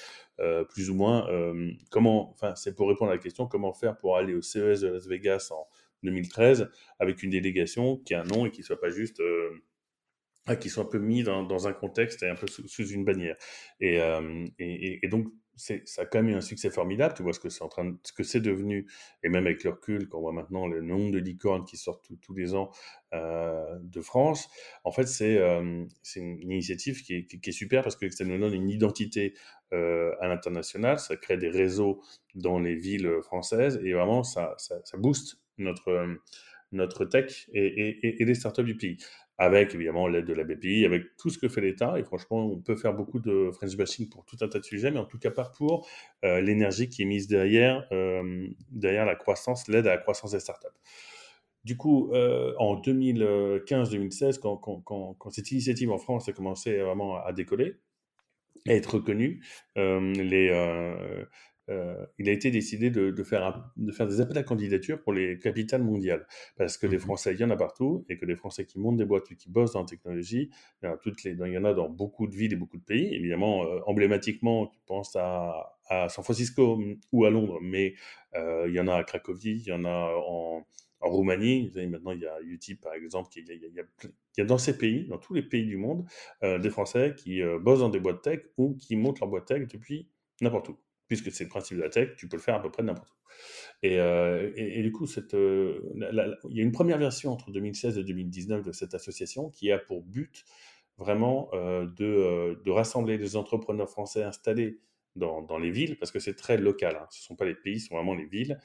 [0.70, 1.28] plus ou moins
[1.90, 4.88] comment, enfin, c'est pour répondre à la question comment faire pour aller au CES de
[4.88, 5.66] Las Vegas en
[6.02, 9.20] 2013 avec une délégation qui a un nom et qui soit pas juste
[10.56, 13.36] qui sont un peu mis dans, un contexte et un peu sous, une bannière.
[13.82, 17.14] Euh, et, et, donc, ça a quand même eu un succès formidable.
[17.14, 18.86] Tu vois ce que c'est en train, ce que c'est devenu,
[19.22, 22.34] et même avec le recul, quand voit maintenant le nombre de licornes qui sortent tous
[22.34, 22.70] les ans
[23.12, 24.48] euh, de France.
[24.84, 25.84] En fait, c'est euh,
[26.16, 29.34] une initiative qui est, super parce que ça nous donne une identité
[29.72, 30.98] à l'international.
[30.98, 32.02] Ça crée des réseaux
[32.34, 36.18] dans les villes françaises et vraiment ça, ça, ça booste notre
[36.72, 38.98] notre tech et, et, et, les startups du pays
[39.40, 41.98] avec évidemment l'aide de la BPI, avec tout ce que fait l'État.
[41.98, 44.90] Et franchement, on peut faire beaucoup de French bashing pour tout un tas de sujets,
[44.90, 45.88] mais en tout cas pas pour
[46.26, 50.40] euh, l'énergie qui est mise derrière, euh, derrière la croissance, l'aide à la croissance des
[50.40, 50.66] startups.
[51.64, 56.76] Du coup, euh, en 2015-2016, quand, quand, quand, quand, cette initiative en France a commencé
[56.76, 57.76] vraiment à décoller,
[58.68, 59.42] à être reconnue,
[59.76, 60.50] les,
[61.70, 65.38] euh, il a été décidé de, faire de, faire des appels à candidature pour les
[65.38, 66.26] capitales mondiales.
[66.56, 68.78] Parce que des mmh Français, il y en a partout, et que des Français qui
[68.78, 70.50] montent des boîtes ou qui bossent dans la technologie,
[70.82, 72.56] il y en a, toutes les, il y en a dans beaucoup de villes et
[72.56, 73.14] beaucoup de pays.
[73.14, 75.76] Évidemment, euh, emblématiquement, tu penses à,
[76.08, 76.80] San Francisco
[77.10, 77.94] ou à Londres, mais
[78.36, 80.64] euh, il y en a à Cracovie, il y en a en,
[81.00, 83.46] Roumanie, maintenant il y a Utip par exemple, il
[84.36, 86.04] y, a, dans ces pays, dans tous les pays du monde,
[86.42, 90.10] des Français qui bossent dans des boîtes tech ou qui montent leur boîte tech depuis
[90.42, 90.76] n'importe où
[91.10, 93.10] puisque c'est le principe de la tech, tu peux le faire à peu près n'importe
[93.10, 93.14] où.
[93.82, 95.80] Et, euh, du coup, cette, euh,
[96.48, 99.78] il y a une première version entre 2016 et 2019 de cette association qui a
[99.78, 100.44] pour but
[100.98, 104.78] vraiment euh, de, de, rassembler les entrepreneurs français installés
[105.16, 107.08] dans, dans les villes, parce que c'est très local, hein.
[107.10, 108.60] ce ne sont pas les pays, ce sont vraiment les villes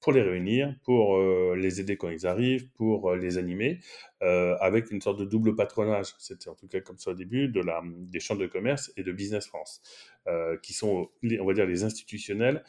[0.00, 3.80] pour les réunir, pour euh, les aider quand ils arrivent, pour euh, les animer,
[4.22, 6.14] euh, avec une sorte de double patronage.
[6.18, 9.02] C'était en tout cas comme ça au début de la, des chambres de commerce et
[9.02, 9.82] de Business France,
[10.62, 11.08] qui sont,
[11.40, 12.64] on va dire, les institutionnels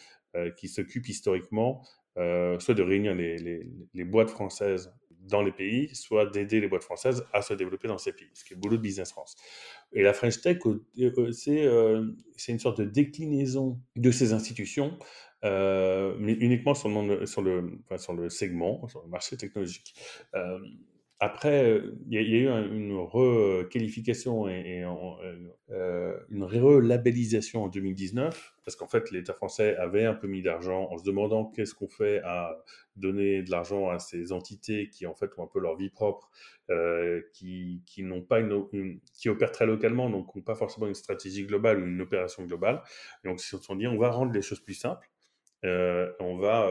[0.57, 1.83] qui s'occupent historiquement
[2.15, 4.93] soit de réunir les, les, les, boîtes françaises
[5.27, 8.43] dans les pays, soit d'aider les boîtes françaises à se développer dans ces pays, ce
[8.43, 9.35] qui est le boulot de Business France.
[9.93, 10.57] Et la French Tech,
[11.35, 14.97] c'est une sorte de déclinaison de ces institutions
[15.43, 19.93] mais uniquement sur le, sur, le, sur le segment, sur le marché technologique.
[21.19, 24.84] Après, il y, a eu une requalification et,
[25.71, 30.88] euh, une relabellisation en 2019, parce qu'en fait, l'État français avait un peu mis d'argent
[30.91, 32.63] en se demandant qu'est-ce qu'on fait à
[32.97, 36.30] donner de l'argent à ces entités qui, en fait, ont un peu leur vie propre,
[36.69, 40.93] euh, qui, qui n'ont pas une, qui opèrent très localement, donc n'ont pas forcément une
[40.93, 42.84] stratégie globale ou une opération globale.
[43.23, 45.16] Donc, ils se sont dit, on va rendre les choses plus simples, euh,
[46.19, 46.69] on va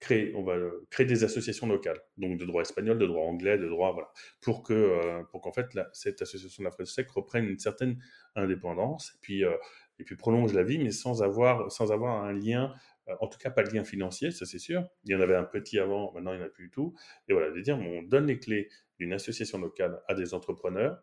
[0.00, 3.58] créer, on va euh, créer des associations locales, donc de droit espagnol, de droit anglais,
[3.58, 4.08] de droit, voilà,
[4.40, 7.98] pour que, euh, pour qu'en fait, cette association de la Tech reprenne une certaine
[8.34, 9.56] indépendance, et puis, euh,
[9.98, 12.74] et puis prolonge la vie, mais sans avoir, sans avoir un lien,
[13.20, 14.84] en tout cas pas de lien financier, ça c'est sûr.
[15.04, 16.94] Il y en avait un petit avant, maintenant il n'y en a plus du tout.
[17.28, 21.02] Et voilà, de dire, on donne les clés d'une association locale à des entrepreneurs,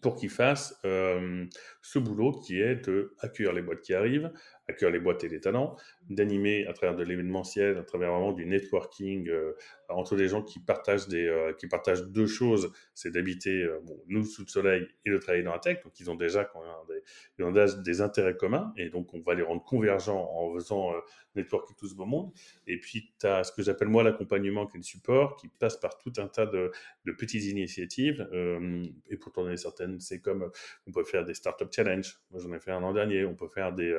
[0.00, 4.32] pour qu'ils fassent ce boulot qui est de accueillir les boîtes qui arrivent,
[4.70, 5.76] accueillir les boîtes et les talents,
[6.08, 9.52] d'animer à travers de l'événementiel, à travers vraiment du networking euh,
[9.88, 14.24] entre des gens qui partagent, des, euh, qui partagent deux choses, c'est d'habiter, euh, nous,
[14.24, 15.82] sous le soleil et de travailler dans la tech.
[15.84, 16.62] Donc, ils ont déjà quand
[17.40, 17.52] ont
[17.82, 20.92] des intérêts communs et donc on va les rendre convergents en faisant
[21.34, 22.32] networking tout ce beau monde.
[22.66, 25.76] Et puis, tu as ce que j'appelle moi l'accompagnement qui est le support, qui passe
[25.76, 26.70] par tout un tas de,
[27.06, 28.28] de petites initiatives.
[29.08, 30.50] et pour t'en donner certaines, c'est comme
[30.86, 32.20] on peut faire des startup challenge.
[32.30, 33.24] Moi, j'en ai fait un an dernier.
[33.24, 33.96] On peut faire des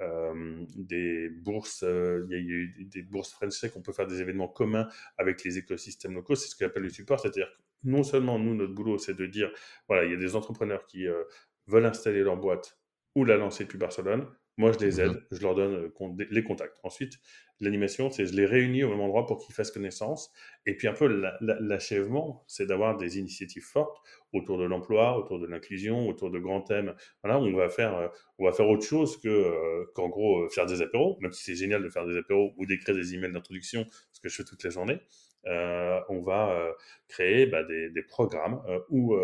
[0.00, 4.06] euh, des bourses, euh, il y a eu des bourses French Tech, on peut faire
[4.06, 7.62] des événements communs avec les écosystèmes locaux, c'est ce qu'on appelle le support, c'est-à-dire que
[7.84, 9.50] non seulement nous, notre boulot, c'est de dire,
[9.88, 11.24] voilà, il y a des entrepreneurs qui euh,
[11.66, 12.78] veulent installer leur boîte
[13.14, 14.26] ou la lancer depuis Barcelone,
[14.60, 16.76] moi, je les mmh aide, je leur donne euh, les contacts.
[16.82, 17.14] Ensuite,
[17.60, 20.30] l'animation, c'est je les réunis au même endroit pour qu'ils fassent connaissance.
[20.66, 21.06] Et puis un peu
[21.40, 23.96] l'achèvement, c'est d'avoir des initiatives fortes
[24.34, 26.94] autour de l'emploi, autour de l'inclusion, autour de grands thèmes.
[27.24, 30.66] Voilà, on va faire, euh, on va faire autre chose que euh, qu'en gros faire
[30.66, 33.86] des apéros, même si c'est génial de faire des apéros ou d'écrire des emails d'introduction,
[34.12, 35.00] ce que je fais toute la journée.
[35.46, 36.74] on va
[37.08, 39.16] créer bah, des, programmes où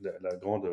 [0.00, 0.70] la, grande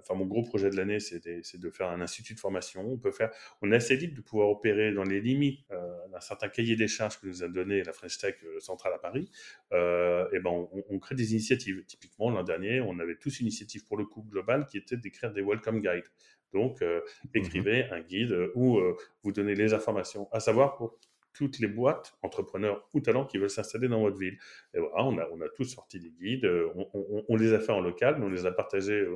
[0.00, 2.86] enfin mon gros projet de l'année, c'est de faire un institut de formation.
[2.86, 6.20] On peut faire, on est assez libre de pouvoir opérer dans les limites euh, d'un
[6.20, 9.30] certain cahier des charges que nous a donné la French Tech euh, centrale à Paris.
[9.72, 11.84] Euh, et ben on, crée des initiatives.
[11.86, 15.32] Typiquement l'an dernier, on avait tous une initiative pour le coup global qui était d'écrire
[15.32, 16.04] des welcome guides.
[16.52, 17.00] Donc mmh
[17.34, 18.78] écrivez un guide où
[19.22, 20.98] vous donnez les informations, à savoir pour
[21.32, 24.36] toutes les boîtes, entrepreneurs ou talents qui veulent s'installer dans votre ville.
[24.74, 27.72] Et voilà, on a, on a tous sorti des guides, on, on, les a fait
[27.72, 29.06] en local, mais on les a partagés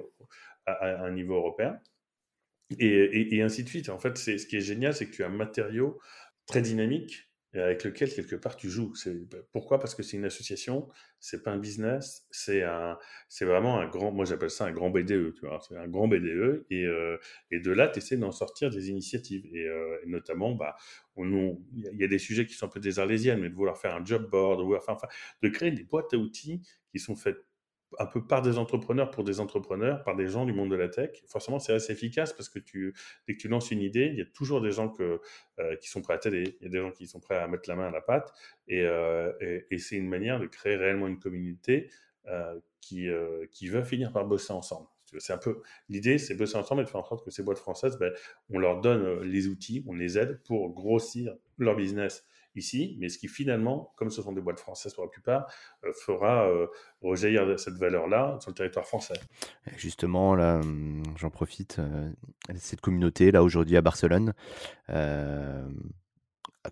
[0.66, 1.80] à, un niveau européen.
[2.78, 3.88] Et, ainsi de suite.
[3.88, 6.00] En fait, c'est ce qui est génial, c'est que tu as un matériau
[6.46, 8.92] très dynamique avec lequel quelque part tu joues.
[9.30, 9.78] Bah, pourquoi?
[9.78, 10.88] Parce que c'est une association,
[11.20, 12.98] c'est pas un business, c'est un,
[13.28, 16.08] c'est vraiment un grand, moi j'appelle ça un grand BDE, tu vois, c'est un grand
[16.08, 17.18] BDE et, euh,
[17.50, 20.76] et de là tu essaies d'en sortir des initiatives et, euh, notamment, bah,
[21.16, 21.62] il
[21.94, 24.04] y, a des sujets qui sont un peu des arlésiennes, mais de vouloir faire un
[24.04, 24.98] job board, de enfin,
[25.42, 27.45] de créer des boîtes à outils qui sont faites
[27.98, 30.88] un peu par des entrepreneurs pour des entrepreneurs, par des gens du monde de la
[30.88, 31.22] tech.
[31.26, 32.94] Forcément, c'est assez efficace parce que tu,
[33.26, 36.02] dès que tu lances une idée, il y a toujours des gens euh, qui sont
[36.02, 37.88] prêts à t'aider, il y a des gens qui sont prêts à mettre la main
[37.88, 38.32] à la pâte,
[38.68, 39.32] et, euh,
[39.78, 41.90] c'est une manière de créer réellement une communauté
[42.26, 43.08] euh, qui,
[43.50, 44.88] qui va finir par bosser ensemble.
[45.18, 47.58] C'est un peu l'idée, c'est bosser ensemble et de faire en sorte que ces boîtes
[47.58, 48.12] françaises, ben,
[48.50, 52.26] on leur donne les outils, on les aide pour grossir leur business
[52.56, 55.46] ici, mais ce qui finalement, comme ce sont des boîtes françaises pour la plupart,
[55.84, 56.66] euh, fera euh,
[57.02, 59.18] rejaillir cette valeur-là sur le territoire français.
[59.76, 62.10] Justement, là, hum, j'en profite, euh,
[62.56, 64.32] cette communauté, là, aujourd'hui à Barcelone,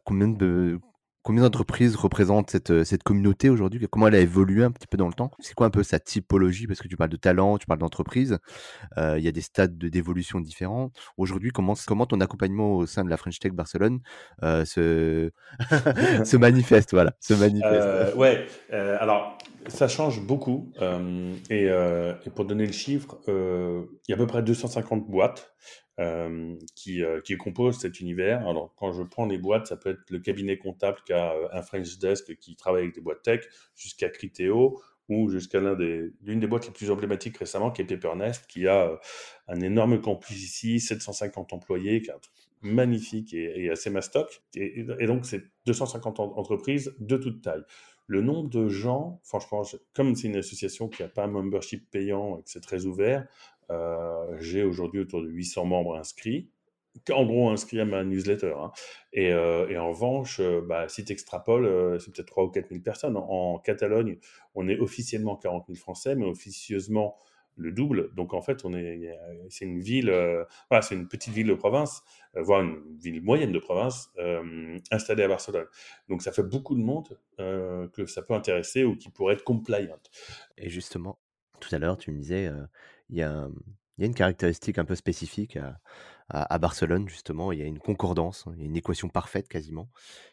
[0.05, 0.81] combien de,
[1.25, 3.87] Combien d'entreprises représentent cette, euh, cette communauté aujourd'hui?
[3.91, 5.31] Comment elle a évolué un petit peu dans le temps?
[5.39, 6.67] C'est quoi un peu sa typologie?
[6.67, 8.37] Parce que tu parles de talent, tu parles d'entreprise.
[8.99, 10.91] Euh, il y a des stades de d'évolution différents.
[11.17, 14.01] Aujourd'hui, comment, comment ton accompagnement au sein de la French Tech Barcelone
[14.43, 15.31] euh, se,
[16.25, 16.91] se manifeste?
[16.93, 18.15] Voilà, se manifeste.
[18.17, 20.75] Ouais, alors ça change beaucoup.
[21.49, 21.71] Et,
[22.35, 25.55] pour donner le chiffre, il y a à peu près 250 boîtes.
[26.01, 28.49] Euh, qui, euh, qui compose cet univers.
[28.49, 31.47] Alors, quand je prends les boîtes, ça peut être le cabinet comptable qui a euh,
[31.53, 33.45] un French Desk qui travaille avec des boîtes tech,
[33.77, 38.45] jusqu'à Criteo, ou jusqu'à l'une des, des boîtes les plus emblématiques récemment, qui est Pepernest,
[38.49, 38.99] qui a
[39.47, 44.43] un énorme campus ici, 750 employés, qui est un truc magnifique et, assez mastoc.
[44.57, 47.63] Et, et donc, c'est 250 entreprises de toute taille.
[48.07, 49.63] Le nombre de gens, franchement,
[49.95, 53.27] comme c'est une association qui n'a pas un membership payant et que c'est très ouvert,
[53.71, 56.51] euh, j'ai aujourd'hui autour de 800 membres inscrits,
[57.11, 58.55] en gros inscrits à ma newsletter.
[58.59, 58.73] Hein.
[59.13, 62.69] Et, euh, et, en revanche, euh, bah, si tu extrapoles, c'est peut-être 3 ou 4
[62.69, 63.17] 000 personnes.
[63.17, 64.19] En, Catalogne,
[64.55, 67.19] on est officiellement 40 000 Français, mais officieusement,
[67.57, 68.13] le double.
[68.15, 69.17] Donc en fait, on est,
[69.49, 70.11] c'est une ville,
[70.69, 72.03] voilà, c'est une petite ville de province,
[72.35, 74.11] voire une ville moyenne de province
[74.91, 75.67] installée à Barcelone.
[76.09, 80.01] Donc ça fait beaucoup de monde que ça peut intéresser ou qui pourrait être compliant.
[80.59, 81.17] Et justement,
[81.61, 82.51] tout à l'heure, tu me disais,
[83.11, 83.49] il y a
[83.99, 85.59] une caractéristique un peu spécifique
[86.29, 87.53] à, Barcelone, justement.
[87.53, 89.89] Il y a une concordance, il y a une équation parfaite quasiment.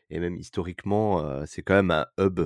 [0.09, 2.41] Et même historiquement, c'est quand même un hub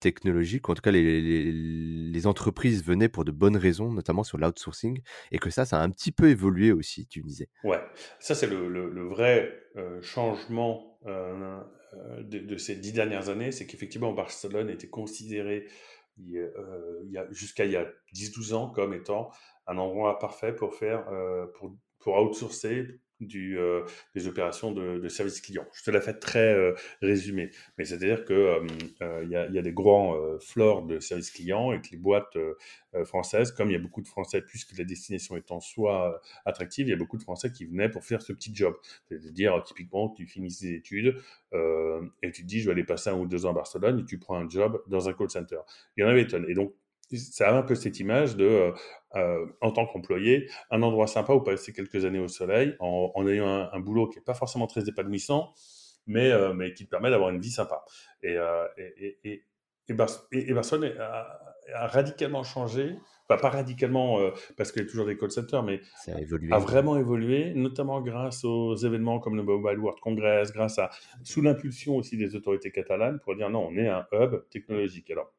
[0.00, 0.68] technologique.
[0.68, 5.02] En tout cas, les, entreprises venaient pour de bonnes raisons, notamment sur l'outsourcing.
[5.30, 7.48] Et que ça, ça a un petit peu évolué aussi, tu disais.
[7.64, 7.80] Ouais,
[8.18, 9.52] ça, c'est le, vrai
[10.02, 13.52] changement de, de, ces dix dernières années.
[13.52, 15.66] C'est qu'effectivement, Barcelone était considéré
[16.18, 16.50] il,
[17.30, 19.30] jusqu'à il y a 10-12 ans comme étant
[19.66, 23.82] un endroit parfait pour faire, euh, pour, pour outsourcer du, euh,
[24.14, 25.66] des opérations de, de, service client.
[25.72, 28.60] Je te la fais très euh, résumé, mais c'est-à-dire que
[29.22, 32.36] il y, a, y, a, des grands floors de service client et que les boîtes
[33.04, 36.86] françaises, comme il y a beaucoup de Français, puisque la destination est en soi attractive,
[36.86, 38.76] il y a beaucoup de Français qui venaient pour faire ce petit job.
[39.08, 41.16] C'est-à-dire, typiquement, tu finis tes études
[41.52, 44.04] et tu te dis, je vais aller passer un ou deux ans à Barcelone et
[44.04, 45.60] tu prends un job dans un call center.
[45.96, 46.46] Il y en avait tonnes.
[46.48, 46.74] Et donc,
[47.12, 48.72] ça a un peu cette image de, euh,
[49.16, 53.68] euh, en tant qu'employé, un endroit sympa où passer quelques années au soleil en, ayant
[53.72, 55.54] un, boulot qui n'est pas forcément très épanouissant,
[56.06, 57.84] mais, euh, mais qui te permet d'avoir une vie sympa.
[58.22, 58.36] Et,
[58.78, 59.44] et, et,
[59.88, 62.96] et, Barcelone a, radicalement changé,
[63.26, 64.18] enfin pas radicalement
[64.56, 68.44] parce qu'il y a toujours des call centers, mais a, a, vraiment évolué, notamment grâce
[68.44, 70.90] aux événements comme le Mobile World Congress, grâce à,
[71.22, 75.10] sous l'impulsion aussi des autorités catalanes, pour dire non, on est un hub technologique.
[75.10, 75.32] Alors,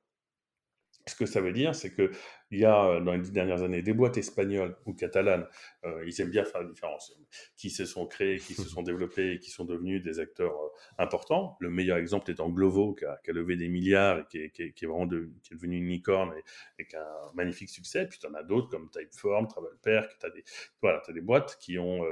[1.07, 2.09] ce que ça veut dire, c'est qu'il
[2.51, 5.47] y a euh, dans les dix dernières années des boîtes espagnoles ou catalanes,
[5.83, 7.15] euh, ils aiment bien faire la différence,
[7.55, 10.69] qui se sont créées, qui se sont développées et qui sont devenus des acteurs euh,
[10.97, 11.57] importants.
[11.59, 15.53] Le meilleur exemple étant Glovo, qui a, levé des milliards et qui est, vraiment qui
[15.53, 16.33] est devenu une licorne
[16.79, 18.07] et, qui a un magnifique succès.
[18.07, 20.43] Puis tu en as d'autres comme Typeform, Travelperk, tu as, des,
[20.81, 22.03] voilà, as des boîtes qui ont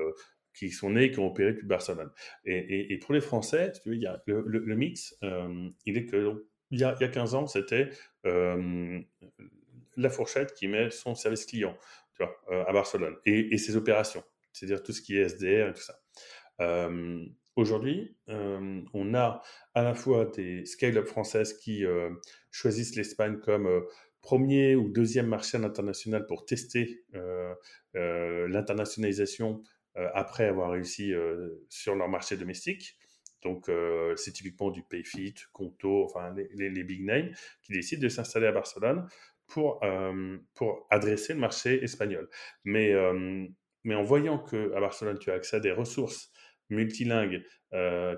[0.54, 2.12] qui sont nés, qui ont opéré depuis Barcelone.
[2.46, 5.18] Et, pour les Français, tu veux, il y a le, mix,
[5.86, 7.90] il est que il y, a, 15 ans, c'était
[8.24, 11.78] la fourchette qui met son service client
[12.16, 15.74] tu vois, euh, à Barcelone et, ses opérations, c'est-à-dire tout ce qui est SDR et
[15.74, 16.00] tout ça.
[17.56, 19.44] Aujourd'hui, on a
[19.76, 21.84] à la fois des scale-up françaises qui
[22.50, 23.70] choisissent l'Espagne comme
[24.22, 27.06] premier ou deuxième marché à pour tester
[27.94, 29.62] l'internationalisation
[29.96, 31.14] après avoir réussi
[31.70, 32.98] sur leur marché domestique.
[33.44, 37.32] Donc, euh, c'est typiquement du Payfit, Conto, enfin les, big names
[37.62, 39.08] qui décident de s'installer à Barcelone
[39.48, 42.30] pour, euh, pour adresser le marché espagnol.
[42.64, 43.46] Mais, euh,
[43.84, 46.32] mais en voyant qu'à Barcelone, tu as accès à des ressources
[46.70, 47.44] multilingues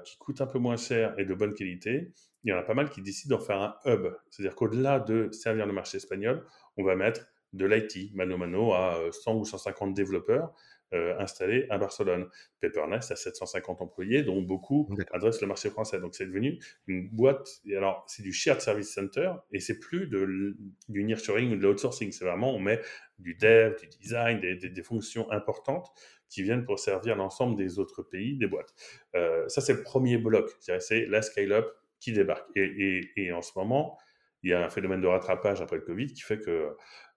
[0.04, 2.12] qui coûtent un peu moins cher et de bonne qualité,
[2.44, 4.14] il y en a pas mal qui décident d'en faire un hub.
[4.30, 6.46] C'est-à-dire qu'au-delà de servir le marché espagnol,
[6.76, 10.54] on va mettre de l'IT, mano mano, à 100 ou 150 développeurs
[10.94, 12.28] euh, installé à Barcelone.
[12.60, 16.00] Peppernest a 750 employés, dont beaucoup adressent le marché français.
[16.00, 17.50] Donc c'est devenu une boîte.
[17.66, 20.56] Et alors c'est du shared service center et c'est plus de,
[20.88, 22.12] du nearshoring ou de l'outsourcing.
[22.12, 22.82] C'est vraiment on met
[23.18, 25.90] du dev, du design, des, des, fonctions importantes
[26.30, 28.74] qui viennent pour servir l'ensemble des autres pays, des boîtes.
[29.16, 30.52] Euh, ça c'est le premier bloc.
[30.60, 31.68] C'est la scale-up
[32.00, 32.48] qui débarque.
[32.56, 33.98] Et, et, et en ce moment,
[34.46, 36.70] il y a un phénomène de rattrapage après le Covid qui fait que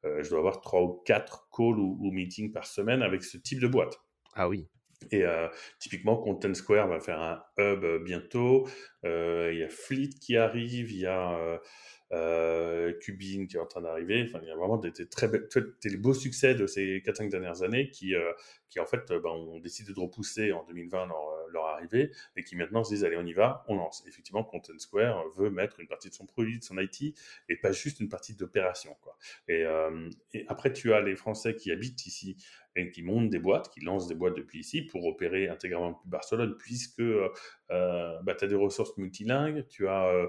[0.04, 3.60] euh, je dois avoir trois ou quatre calls ou, meetings par semaine avec ce type
[3.60, 4.00] de boîte.
[4.34, 4.66] Ah oui.
[5.10, 5.46] Et euh,
[5.78, 8.66] typiquement, Content Square va faire un hub bientôt.
[9.04, 11.60] Euh, il y a Fleet qui arrive, il y a
[13.00, 14.24] Cubine qui est en train d'arriver.
[14.26, 17.90] Enfin, il y a vraiment des, très des beaux succès de ces 4-5 dernières années
[17.90, 18.14] qui,
[18.70, 22.56] qui en fait, ben, ont décidé de repousser en 2020 leur, leur, arrivée et qui
[22.56, 24.04] maintenant se disent allez, on y va, on lance.
[24.06, 27.14] Effectivement, Content Square veut mettre une partie de son produit, de son IT
[27.48, 28.96] et pas juste une partie d'opération.
[29.48, 29.64] Et,
[30.48, 32.36] après, tu as les Français qui habitent ici
[32.76, 36.08] et qui montent des boîtes, qui lancent des boîtes depuis ici pour opérer intégralement depuis
[36.08, 37.28] Barcelone, puisque euh,
[37.68, 40.28] bah, tu as des ressources multilingues, tu as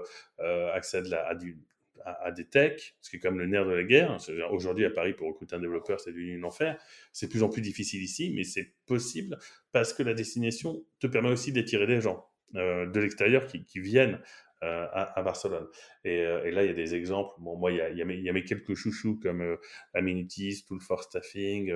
[0.74, 1.58] accès à, la, à, du,
[2.04, 4.16] à, des techs, ce qui est comme le nerf de la guerre.
[4.50, 6.78] Aujourd'hui, à Paris, pour recruter un développeur, c'est devenu un enfer.
[7.12, 9.38] C'est de plus en plus difficile ici, mais c'est possible
[9.72, 13.80] parce que la destination te permet aussi d'attirer des gens euh, de l'extérieur qui, qui,
[13.80, 14.20] viennent
[14.62, 15.66] euh, à, Barcelone.
[16.04, 17.32] Et, euh, et, là, il y a des exemples.
[17.38, 19.18] Bon, moi, il y a, il y a, mes, il y a mes, quelques chouchous
[19.20, 19.56] comme
[19.94, 21.72] Amenities, Tool for Staffing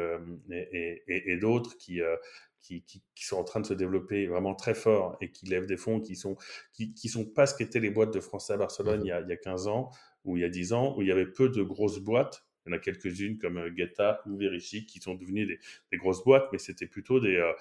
[0.51, 2.01] et, et, et d'autres qui,
[2.65, 5.67] qui, qui, qui, sont en train de se développer vraiment très fort et qui lèvent
[5.67, 6.37] des fonds qui sont
[6.73, 9.13] qui, qui sont pas ce qu'étaient les boîtes de Français à Barcelone mmh il, y
[9.13, 9.91] a, il y a 15 ans
[10.25, 12.71] ou il y a 10 ans où il y avait peu de grosses boîtes Il
[12.71, 16.59] y en a quelques-unes comme GetUp ou Verici qui sont devenues des, grosses boîtes, mais
[16.59, 17.53] c'était plutôt des,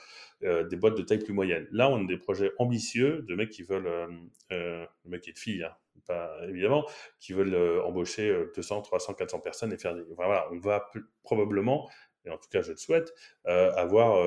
[0.41, 1.67] des boîtes de taille plus moyenne.
[1.71, 4.19] Là, on a des projets ambitieux de mecs qui veulent,
[4.51, 5.75] euh, mecs et de filles, hein,
[6.07, 6.85] pas évidemment,
[7.19, 10.03] qui veulent embaucher 200, 300, 400 personnes et faire des.
[10.15, 10.89] voilà, on va
[11.23, 11.89] probablement
[12.25, 14.17] et en tout cas je le souhaite, avoir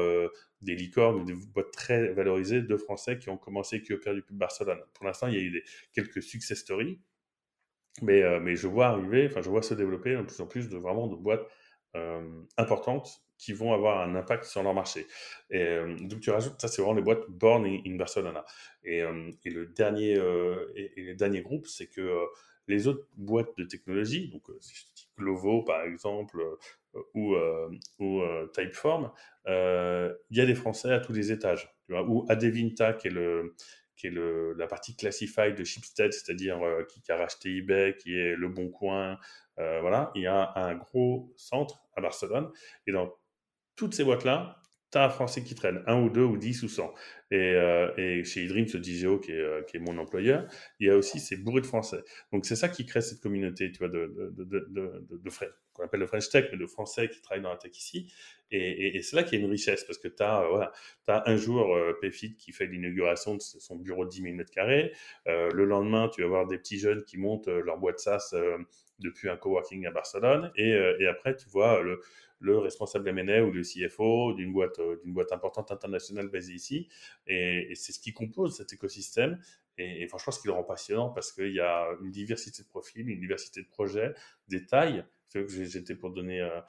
[0.62, 4.34] des licornes ou des boîtes très valorisées de Français qui ont commencé, qui opèrent depuis
[4.34, 4.80] Barcelone.
[4.94, 7.00] Pour l'instant, il y a eu quelques success stories,
[8.02, 10.68] mais, euh, mais je vois arriver, enfin, je vois se développer de plus en plus
[10.68, 11.46] de vraiment de boîtes
[11.94, 15.06] euh, importantes qui vont avoir un impact sur leur marché.
[15.50, 18.44] Et euh, donc tu rajoutes, ça c'est vraiment les boîtes born in, Barcelona.
[18.84, 19.02] Et,
[19.44, 20.12] et le dernier
[20.74, 22.24] et, le dernier groupe, c'est que
[22.68, 26.42] les autres boîtes de technologie, donc si je dis Glovo par exemple
[27.14, 27.36] ou,
[27.98, 28.22] ou
[28.54, 29.10] Typeform,
[29.46, 31.70] il y a des Français à tous les étages.
[31.86, 33.54] Tu vois, ou Adevinta qui est le
[33.96, 38.16] qui est le, la partie classified de Shipstead, c'est-à-dire euh, qui, a racheté eBay, qui
[38.16, 39.18] est Le Bon Coin.
[39.58, 42.50] Euh, voilà, il y a un gros centre à Barcelone.
[42.86, 43.14] Et dans
[43.74, 44.60] toutes ces boîtes-là,
[44.92, 46.94] tu as un Français qui traîne, un ou deux ou dix ou cent.
[47.30, 50.46] Et, euh, chez Idrim, ce Digeo, qui est, qui est mon employeur,
[50.80, 52.02] il y a aussi ces bourrés de Français.
[52.32, 55.30] Donc c'est ça qui crée cette communauté, tu vois, de, de, de, de,
[55.76, 58.12] qu'on appelle le French Tech, mais de Français qui travaillent dans la tech ici.
[58.50, 60.72] Et, c'est là qu'il y a une richesse, parce que tu as, euh, voilà,
[61.26, 61.98] un jour euh,
[62.38, 64.92] qui fait l'inauguration de son bureau de 10 000 m2.
[65.26, 68.34] le lendemain, tu vas voir des petits jeunes qui montent euh, leur boîte SaaS
[68.98, 70.50] depuis un coworking à Barcelone.
[70.56, 72.00] Et, et après, tu vois le,
[72.40, 76.88] le responsable M&A ou le CFO d'une boîte, d'une boîte importante internationale basée ici.
[77.26, 79.40] Et, c'est ce qui compose cet écosystème.
[79.78, 83.08] Et, franchement, ce qui le rend passionnant, parce qu'il y a une diversité de profils,
[83.08, 84.14] une diversité de projets,
[84.48, 85.04] des tailles.
[85.34, 86.60] J'étais pour donner euh,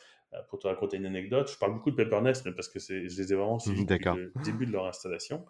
[0.49, 3.31] pour te raconter une anecdote, je parle beaucoup de Peppernest, mais parce que je les
[3.31, 5.45] ai vraiment suivis depuis le début de leur installation.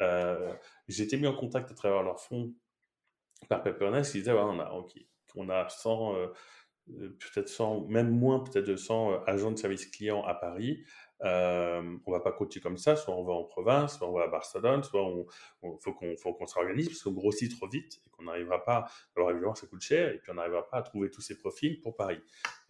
[0.00, 0.54] Euh,
[0.88, 2.54] j'ai été mis en contact à travers leur fonds
[3.50, 4.14] par Peppernest.
[4.14, 4.72] Ils disaient, ouais, on a,
[5.34, 6.26] on a 100, euh,
[6.88, 10.84] peut-être 100, même moins peut-être de 100 agents de service client à Paris.
[11.24, 14.24] Euh, on va pas coacher comme ça, soit on va en province, soit on va
[14.24, 15.26] à Barcelone, soit on,
[15.78, 18.86] faut qu'on faut qu'on s'organise parce qu'on grossit trop vite et qu'on n'arrivera pas.
[19.16, 21.80] Alors évidemment, ça coûte cher et puis on n'arrivera pas à trouver tous ces profils
[21.80, 22.20] pour Paris.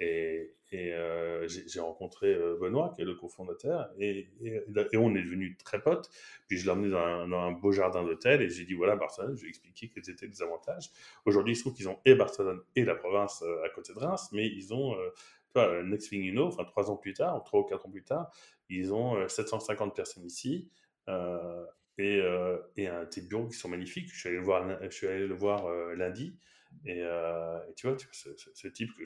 [0.00, 4.62] Et, euh, j'ai rencontré euh, Benoît, qui est le cofondateur, et, et,
[4.96, 6.08] on est devenus très potes.
[6.48, 9.42] Puis je l'ai emmené dans un, beau jardin d'hôtel et j'ai dit voilà, Barcelone, je
[9.42, 10.90] lui ai expliqué quels étaient les avantages.
[11.26, 13.98] Aujourd'hui, il se trouve qu'ils ont et Barcelone et la province euh, à côté de
[13.98, 14.96] Reims, mais ils ont
[15.54, 18.04] vois, next thing you know, enfin trois ans plus tard, trois ou quatre ans plus
[18.04, 18.30] tard,
[18.68, 20.70] ils ont 750 euh, personnes ici
[21.08, 21.64] euh,
[21.98, 24.12] et, euh, des bureaux qui sont magnifiques.
[24.12, 26.36] Je suis allé le voir, je suis allé le voir lundi.
[26.86, 27.02] Et,
[27.76, 29.04] tu vois, ce, type que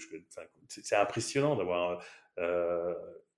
[0.68, 2.02] c'est impressionnant d'avoir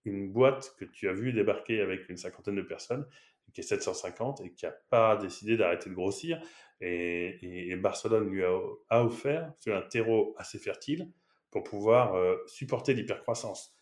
[0.05, 3.07] une boîte que tu as vu débarquer avec une cinquantaine de personnes,
[3.55, 6.41] qui est 750 et qui n'a pas décidé d'arrêter de grossir.
[6.81, 8.55] Et, Barcelone lui a,
[8.91, 11.11] a offert un terreau assez fertile
[11.51, 13.74] pour pouvoir euh, supporter l'hypercroissance.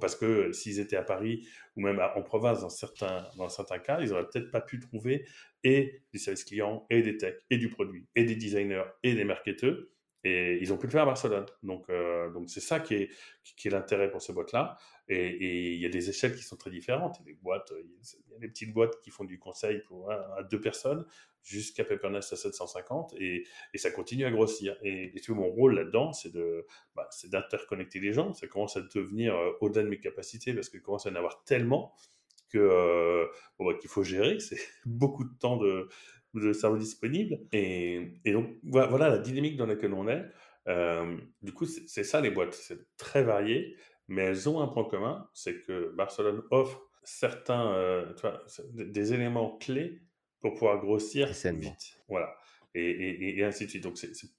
[0.00, 1.46] parce que euh, s'ils étaient à Paris
[1.76, 5.26] ou même en province, dans certains, dans certains cas, ils n'auraient peut-être pas pu trouver
[5.62, 9.24] et des services clients, et des techs, et du produit, et des designers, et des
[9.24, 9.78] marketeurs.
[10.26, 11.44] Et ils ont pu le faire à Barcelone.
[11.62, 13.10] Donc, euh, donc c'est ça qui est,
[13.56, 14.76] qui est l'intérêt pour ces boîtes-là.
[15.06, 17.16] Et, il y a des échelles qui sont très différentes.
[17.20, 19.82] Il y a des boîtes, il y a des petites boîtes qui font du conseil
[19.86, 21.04] pour à deux personnes
[21.44, 24.76] jusqu'à Peppernest à 750 et, et, ça continue à grossir.
[24.82, 26.66] Et, et mon rôle là-dedans, c'est de,
[26.96, 28.32] bah, c'est d'interconnecter les gens.
[28.32, 31.44] Ça commence à devenir euh, au-delà de mes capacités parce qu'il commence à en avoir
[31.44, 31.94] tellement
[32.48, 33.26] que euh,
[33.58, 34.40] bah, qu'il faut gérer.
[34.40, 35.88] C'est beaucoup de temps de,
[36.52, 37.38] cerveau disponible.
[37.52, 40.24] Et, et, donc, voilà la dynamique dans laquelle on est.
[40.66, 42.54] Euh, du coup, c'est ça les boîtes.
[42.54, 43.76] C'est très varié,
[44.08, 48.12] mais elles ont un point commun, c'est que Barcelone offre certains, euh,
[48.72, 50.00] des éléments clés
[50.44, 51.98] pour pouvoir grossir vite.
[52.06, 52.36] Voilà.
[52.74, 53.82] Et, et, et, ainsi de suite.
[53.82, 53.96] Donc,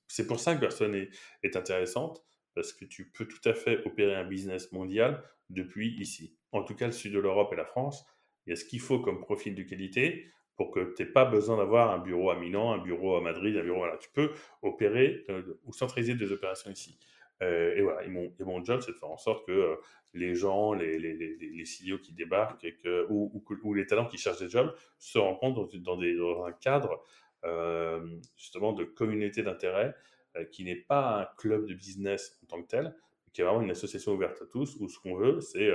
[0.08, 1.10] c'est pour ça que Barcelone est,
[1.42, 6.38] est intéressante, parce que tu peux tout à fait opérer un business mondial depuis ici.
[6.52, 8.06] En tout cas, le sud de l'Europe et la France,
[8.46, 10.28] il y a ce qu'il faut comme profil de qualité
[10.58, 13.58] pour que tu n'aies pas besoin d'avoir un bureau à Milan, un bureau à Madrid,
[13.58, 13.80] un bureau.
[13.80, 13.98] Voilà.
[13.98, 14.30] Tu peux
[14.62, 17.00] opérer euh, ou centraliser des opérations ici.
[17.42, 19.76] Euh, et voilà, mon, job, c'est de faire en sorte que euh,
[20.14, 22.66] les gens, les, les, les, les, CEO qui débarquent
[23.10, 26.00] ou, les talents qui cherchent des jobs se rencontrent dans,
[26.46, 27.04] un cadre
[28.38, 29.94] justement de communauté d'intérêt
[30.52, 33.62] qui n'est pas un club de business en tant que tel, mais qui est vraiment
[33.62, 35.70] une association ouverte à tous où ce qu'on veut, c'est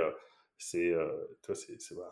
[0.61, 1.08] c'est, euh,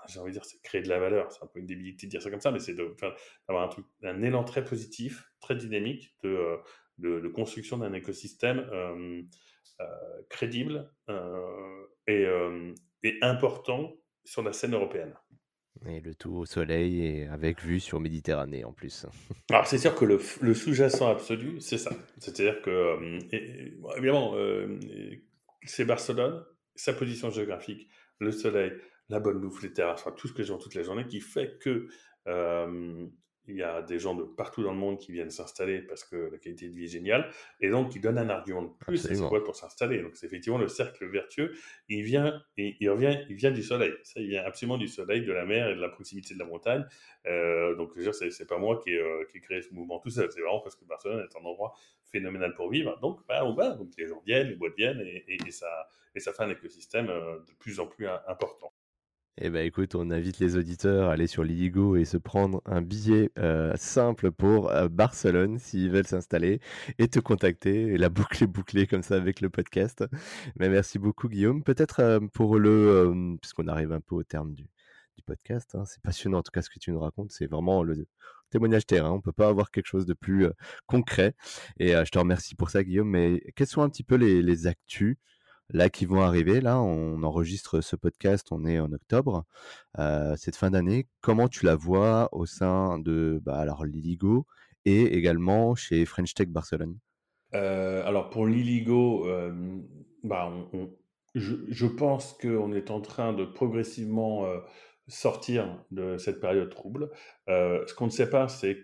[0.09, 1.31] j'ai envie de dire, c'est créer de la valeur.
[1.31, 3.85] C'est un peu une débilité de dire ça comme ça, mais c'est d'avoir un truc,
[4.03, 6.57] un élan très positif, très dynamique de,
[7.05, 9.23] euh, de, construction d'un écosystème euh,
[10.29, 10.91] crédible
[12.07, 12.27] et,
[13.03, 13.95] et, important
[14.25, 15.15] sur la scène européenne.
[15.87, 19.07] Et le tout au soleil et avec vue sur Méditerranée en plus.
[19.51, 21.93] Alors c'est sûr que le, le sous-jacent absolu, c'est ça.
[22.19, 23.19] C'est-à-dire que,
[23.97, 24.35] évidemment,
[25.65, 26.45] c'est Barcelone,
[26.75, 27.89] sa position géographique,
[28.19, 28.73] le soleil,
[29.09, 31.89] la bonne bouffe, les terrasses, tout ce que j'ai toute la journée qui fait que
[32.27, 33.07] euh,
[33.49, 36.31] il y a des gens de partout dans le monde qui viennent s'installer parce que
[36.33, 37.31] la qualité de vie est géniale,
[37.61, 40.03] et donc qui donnent un argument de plus à ces boîtes pour s'installer.
[40.03, 41.53] Donc c'est effectivement le cercle vertueux.
[41.89, 43.93] Il vient, il, il, revient, il vient du soleil.
[44.03, 46.45] Ça, il vient absolument du soleil, de la mer et de la proximité de la
[46.45, 46.85] montagne.
[47.27, 50.11] Euh, donc c'est, c'est pas moi qui ai, euh, qui ai, créé ce mouvement tout
[50.11, 50.31] seul.
[50.31, 51.75] C'est vraiment parce que Barcelone est un endroit
[52.11, 52.99] phénoménal pour vivre.
[53.01, 55.89] Donc bah, on va, donc les gens viennent, les boîtes viennent, et, et, et ça,
[56.15, 58.73] et ça fait un écosystème euh, de plus en plus important.
[59.41, 62.83] Eh ben écoute, on invite les auditeurs à aller sur Liligo et se prendre un
[62.83, 66.61] billet euh, simple pour euh, Barcelone s'ils veulent s'installer
[66.99, 67.83] et te contacter.
[67.83, 70.05] Et la boucle est bouclée comme ça avec le podcast.
[70.57, 71.63] Mais merci beaucoup Guillaume.
[71.63, 74.65] Peut-être euh, pour le, puisqu'on arrive un peu au terme du,
[75.17, 77.31] du podcast, hein, c'est passionnant en tout cas ce que tu nous racontes.
[77.31, 78.07] C'est vraiment le
[78.51, 79.13] témoignage terrain.
[79.13, 80.49] On peut pas avoir quelque chose de plus
[80.87, 81.37] concret.
[81.79, 83.11] Et je te remercie pour ça Guillaume.
[83.11, 85.17] Mais quels sont un petit peu les, les actus
[85.71, 86.61] là qui vont arriver.
[86.61, 89.45] Là, on enregistre ce podcast, on est en octobre,
[89.99, 91.07] euh, cette fin d'année.
[91.21, 94.47] Comment tu la vois au sein de bah, alors Liligo
[94.85, 96.99] et également chez French Tech Barcelone?
[97.55, 99.81] Euh, Alors pour Liligo, euh,
[100.23, 100.53] bah,
[101.35, 104.47] je, je, pense qu'on est en train de progressivement
[105.07, 107.11] sortir de cette période trouble.
[107.47, 108.79] ce qu'on ne sait pas, c'est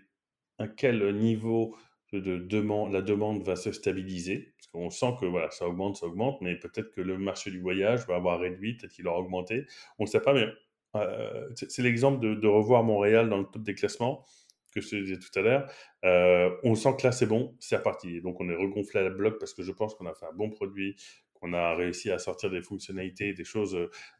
[0.57, 1.75] à quel niveau
[2.13, 6.41] de demande, la demande va se stabiliser on sent que voilà, ça augmente, ça augmente,
[6.41, 9.65] mais peut-être que le marché du voyage va avoir réduit, peut-être qu'il aura augmenté.
[9.99, 10.47] On ne sait pas, mais
[10.95, 14.25] euh, c'est l'exemple de, revoir Montréal dans le top des classements
[14.73, 15.71] que je disais tout à l'heure.
[16.03, 18.21] Euh, on sent que là, c'est bon, c'est reparti.
[18.21, 20.33] Donc, on est regonflé à la bloc parce que je pense qu'on a fait un
[20.33, 20.97] bon produit,
[21.33, 23.77] qu'on a réussi à sortir des fonctionnalités, des choses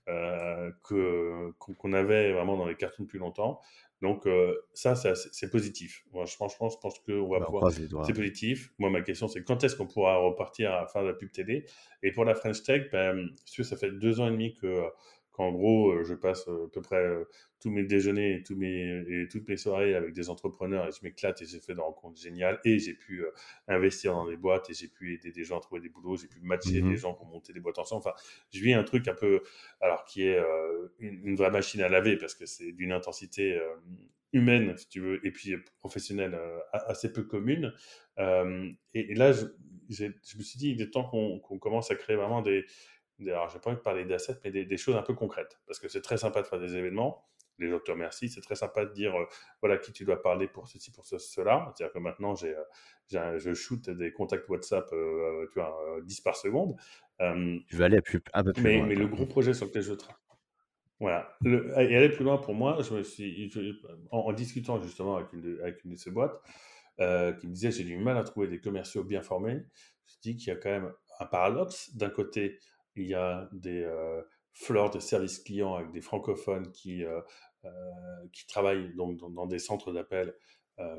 [0.08, 3.60] euh, qu'on avait vraiment dans les cartons depuis longtemps.
[4.02, 6.06] Donc, euh, ça, c'est positif.
[6.12, 7.72] Moi, je, franchement, je pense qu'on va bah, pouvoir.
[7.72, 8.72] C'est positif.
[8.78, 11.32] Moi, ma question, c'est quand est-ce qu'on pourra repartir à la fin de la pub
[11.32, 11.66] télé
[12.04, 14.84] Et pour la French Tech, ben, ça fait deux ans et demi que
[15.36, 17.26] qu'en gros, euh, je passe euh, à peu près euh,
[17.60, 21.00] tous mes déjeuners et, tous mes, et toutes mes soirées avec des entrepreneurs et je
[21.04, 23.26] m'éclate et j'ai fait des rencontres géniales et j'ai pu
[23.68, 26.28] investir dans des boîtes et j'ai pu aider des gens à trouver des boulots, j'ai
[26.28, 28.04] pu matcher mmh des gens pour monter des boîtes ensemble.
[28.06, 28.14] Enfin,
[28.52, 29.42] je vis un truc un peu,
[29.82, 30.40] alors qui est
[31.00, 33.60] une, vraie machine à laver parce que c'est d'une intensité
[34.32, 36.40] humaine, si tu veux, et puis professionnelle
[36.72, 37.74] assez peu commune.
[38.20, 39.46] Et, là, je,
[39.90, 40.06] je,
[40.38, 42.66] me suis dit, il est temps qu'on commence à créer vraiment des
[43.22, 45.60] alors j'ai pas envie de parler d'assets, mais des, choses un peu concrètes.
[45.68, 47.26] Parce que c'est très sympa de faire des événements,
[47.60, 49.26] les gens te remercient, c'est très sympa de dire euh,
[49.62, 51.72] voilà qui tu dois parler pour ceci, pour cela.
[51.76, 56.36] C'est-à-dire que maintenant, j'ai, euh, je shoot des contacts WhatsApp, euh, tu vois, 10 par
[56.36, 56.76] seconde.
[57.20, 57.98] tu vas aller
[58.34, 58.88] un peu plus mais, loin.
[58.88, 60.22] Mais le gros projet sur lequel je travaille.
[61.02, 61.38] Voilà.
[61.44, 63.52] et aller plus loin pour moi, je me suis,
[64.12, 66.42] en, discutant justement avec une de, avec une de ces boîtes,
[66.98, 69.62] qui me disait j'ai du mal à trouver des commerciaux bien formés.
[70.08, 71.96] Je dis qu'il y a quand même un paradoxe.
[71.96, 72.60] D'un côté,
[72.96, 74.22] il y a des euh,
[74.54, 77.22] fleurs de service client avec des francophones qui, euh,
[77.66, 77.70] euh,
[78.32, 80.34] qui travaillent donc dans, des centres d'appel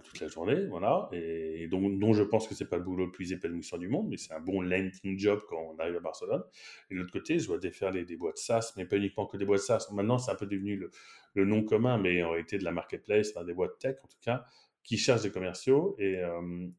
[0.04, 3.32] toute la journée, voilà, et, dont je pense que c'est pas le boulot le plus
[3.32, 6.42] épanouissant du monde, mais c'est un bon landing job quand on arrive à Barcelone.
[6.88, 9.44] Et de l'autre côté, je vois déferler des boîtes SaaS, mais pas uniquement que des
[9.44, 9.88] boîtes SaaS.
[9.92, 10.90] Maintenant, c'est un peu devenu le,
[11.34, 14.46] le, nom commun, mais en réalité de la marketplace, des boîtes tech en tout cas,
[14.82, 15.94] qui cherchent des commerciaux.
[15.98, 16.22] Et,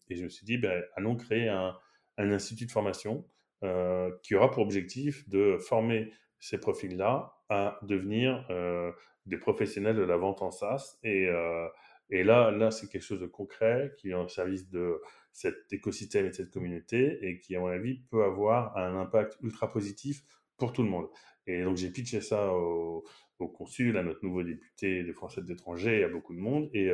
[0.09, 1.77] et je me suis dit, ben, allons créer un,
[2.17, 3.23] un institut de formation
[3.63, 8.91] euh, qui aura pour objectif de former ces profils-là à devenir euh,
[9.25, 10.99] des professionnels de la vente en SaaS.
[11.01, 11.67] Et, euh,
[12.11, 15.01] et là, là c'est quelque chose de concret qui est au service de
[15.31, 19.37] cet écosystème et de cette communauté et qui, à mon avis, peut avoir un impact
[19.41, 20.21] ultra positif
[20.57, 21.07] pour tout le monde.
[21.47, 23.05] Et donc, j'ai pitché ça au,
[23.39, 26.69] au, consul, à notre nouveau député des Français de l'étranger, à beaucoup de monde.
[26.75, 26.91] Et,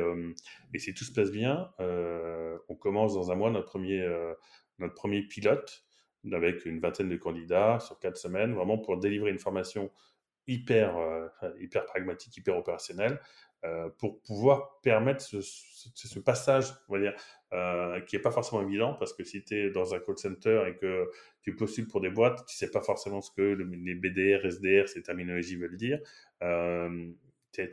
[0.72, 4.06] et si tout se passe bien, on commence dans un mois notre premier,
[4.78, 5.84] notre premier pilote
[6.32, 9.90] avec une vingtaine de candidats sur quatre semaines, vraiment pour délivrer une formation
[10.46, 13.18] hyper, euh, hyper pragmatique, hyper opérationnelle,
[13.64, 17.14] euh, pour pouvoir permettre ce, passage, on va dire,
[17.54, 20.64] euh, qui n'est pas forcément évident, parce que si tu es dans un call center
[20.68, 21.08] et que
[21.40, 25.02] tu postules pour des boîtes, tu sais pas forcément ce que les BDR, SDR, ces
[25.02, 25.98] terminologies veulent dire.
[26.42, 27.10] Euh,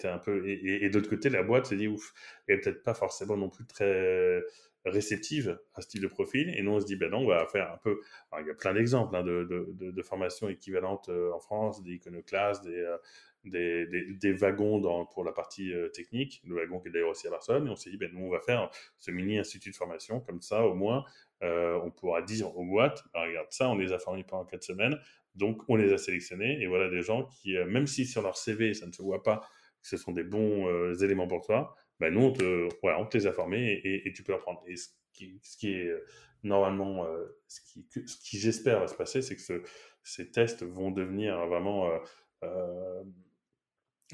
[0.04, 2.14] un peu et, d'autre côté la boîte s'est dit ouf
[2.48, 4.40] elle peut-être pas forcément non plus très
[4.86, 6.54] réceptive à ce type de profil.
[6.56, 8.00] Et nous, on se dit, ben non, on va faire un peu.
[8.40, 11.94] il y a plein d'exemples hein, de, de, de, formations équivalentes euh, en France, des
[11.94, 12.98] iconoclastes, des, euh,
[13.44, 17.32] des, des, wagons pour la partie euh, technique, le wagon qui est d'ailleurs aussi à
[17.32, 17.68] Barcelone.
[17.68, 20.20] Et on s'est dit, ben nous, on va faire ce mini institut de formation.
[20.20, 21.06] Comme ça, au moins,
[21.42, 24.98] on pourra dire aux boîtes, ben, regarde ça, on les a formés pendant quatre semaines.
[25.36, 26.62] Donc, on les a sélectionnés.
[26.62, 29.42] Et voilà des gens qui, même si sur leur CV, ça ne se voit pas
[29.84, 33.28] ce sont des bons éléments pour toi, ben nous, on te, voilà, on te les
[33.28, 34.64] a formés et, et, tu peux apprendre.
[34.68, 36.04] Et ce qui, ce qui est euh,
[36.44, 39.62] normalement, euh, ce qui, ce qui j'espère va se passer, c'est que ce,
[40.04, 41.88] ces tests vont devenir vraiment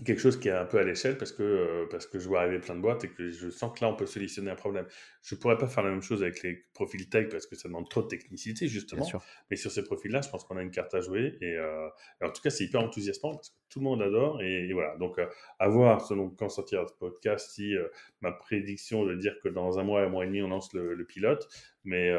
[0.05, 2.41] quelque chose qui est un peu à l'échelle parce que, euh, parce que je vois
[2.41, 4.85] arriver plein de boîtes et que je sens que là, on peut solutionner un problème.
[5.23, 7.67] Je ne pourrais pas faire la même chose avec les profils tech parce que ça
[7.67, 9.07] demande trop de technicité, justement.
[9.49, 11.37] Mais sur ces profils-là, je pense qu'on a une carte à jouer.
[11.41, 11.87] Et, euh,
[12.21, 14.41] en tout cas, c'est hyper enthousiasmant parce que tout le monde adore.
[14.41, 14.95] Et, voilà.
[14.97, 15.27] Donc, euh,
[15.59, 17.73] à voir selon quand sortira ce podcast, si
[18.21, 21.05] ma prédiction de dire que dans un mois, un mois et demi, on lance le,
[21.05, 21.47] pilote.
[21.87, 22.11] Mais,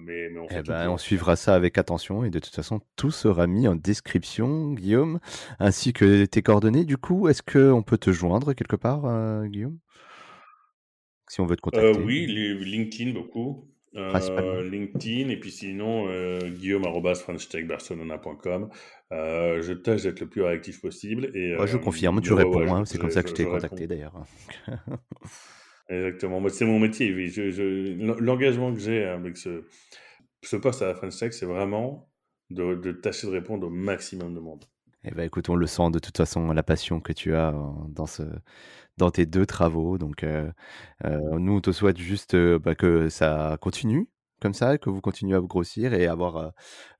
[0.00, 2.24] mais, mais, on, eh ben, on suivra ça avec attention.
[2.24, 5.18] Et de toute façon, tout sera mis en description, Guillaume,
[5.58, 6.84] ainsi que tes coordonnées.
[6.84, 9.78] Du coup, est-ce qu'on peut te joindre quelque part, euh, Guillaume?
[11.28, 12.04] Si on veut te euh, contacter.
[12.04, 13.64] oui, LinkedIn beaucoup.
[13.96, 16.04] Euh, LinkedIn et puis sinon
[16.50, 18.68] guillaume.frenchtechbarcelona.com.
[19.10, 21.30] je tâche d'être le plus réactif possible.
[21.34, 22.74] Et, je confirme, tu réponds.
[22.74, 24.12] Hein, c'est comme ça que je t'ai contacté d'ailleurs.
[25.88, 27.10] Exactement, c'est mon métier.
[28.20, 29.64] L'engagement que j'ai avec ce,
[30.56, 32.10] poste à la French Tech, c'est vraiment
[32.50, 34.64] de, tâcher de répondre au maximum de monde.
[35.04, 37.54] Eh ben, écoute, on le sent de toute façon, la passion que tu as
[37.88, 38.22] dans, ce,
[38.98, 39.96] dans tes deux travaux.
[39.96, 40.50] Donc, euh,
[41.04, 44.08] euh, nous, on te souhaite juste euh, bah, que ça continue
[44.40, 46.52] comme ça, que vous continuez à vous grossir et avoir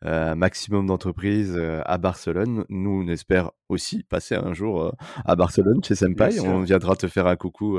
[0.03, 2.65] un maximum d'entreprises à Barcelone.
[2.69, 6.41] Nous, on espère aussi passer un jour à Barcelone chez Senpai.
[6.41, 7.79] On viendra te faire un coucou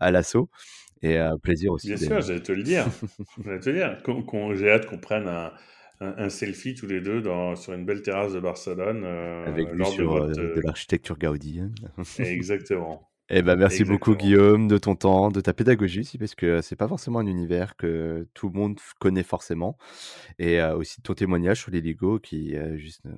[0.00, 0.50] à l'assaut.
[1.02, 1.88] Et un plaisir aussi.
[1.88, 2.86] Bien sûr, j'allais te le dire.
[3.44, 4.54] j'allais te le dire.
[4.56, 5.52] J'ai hâte qu'on prenne un
[6.00, 9.02] un, selfie tous les deux dans, sur une belle terrasse de Barcelone.
[9.04, 11.60] Euh, Avec vue sur euh, de, euh, l'architecture Gaudi.
[12.18, 13.08] Exactement.
[13.30, 16.76] Eh ben, merci beaucoup Guillaume de ton temps, de ta pédagogie aussi, parce que c'est
[16.76, 19.78] pas forcément un univers que tout le monde connaît forcément,
[20.38, 23.08] et aussi de ton témoignage sur les Lego qui est juste,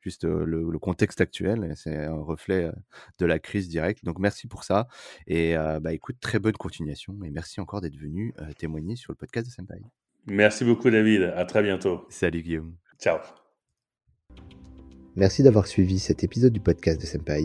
[0.00, 2.72] juste le, contexte actuel, c'est un reflet
[3.18, 4.04] de la crise directe.
[4.04, 4.88] Donc merci pour ça,
[5.28, 9.46] et bah écoute, très bonne continuation, et merci encore d'être venu témoigner sur le podcast
[9.46, 9.80] de Senpai.
[10.26, 12.04] Merci beaucoup David, à très bientôt.
[12.08, 12.74] Salut Guillaume.
[12.98, 13.18] Ciao.
[15.14, 17.44] Merci d'avoir suivi cet épisode du podcast de Senpai.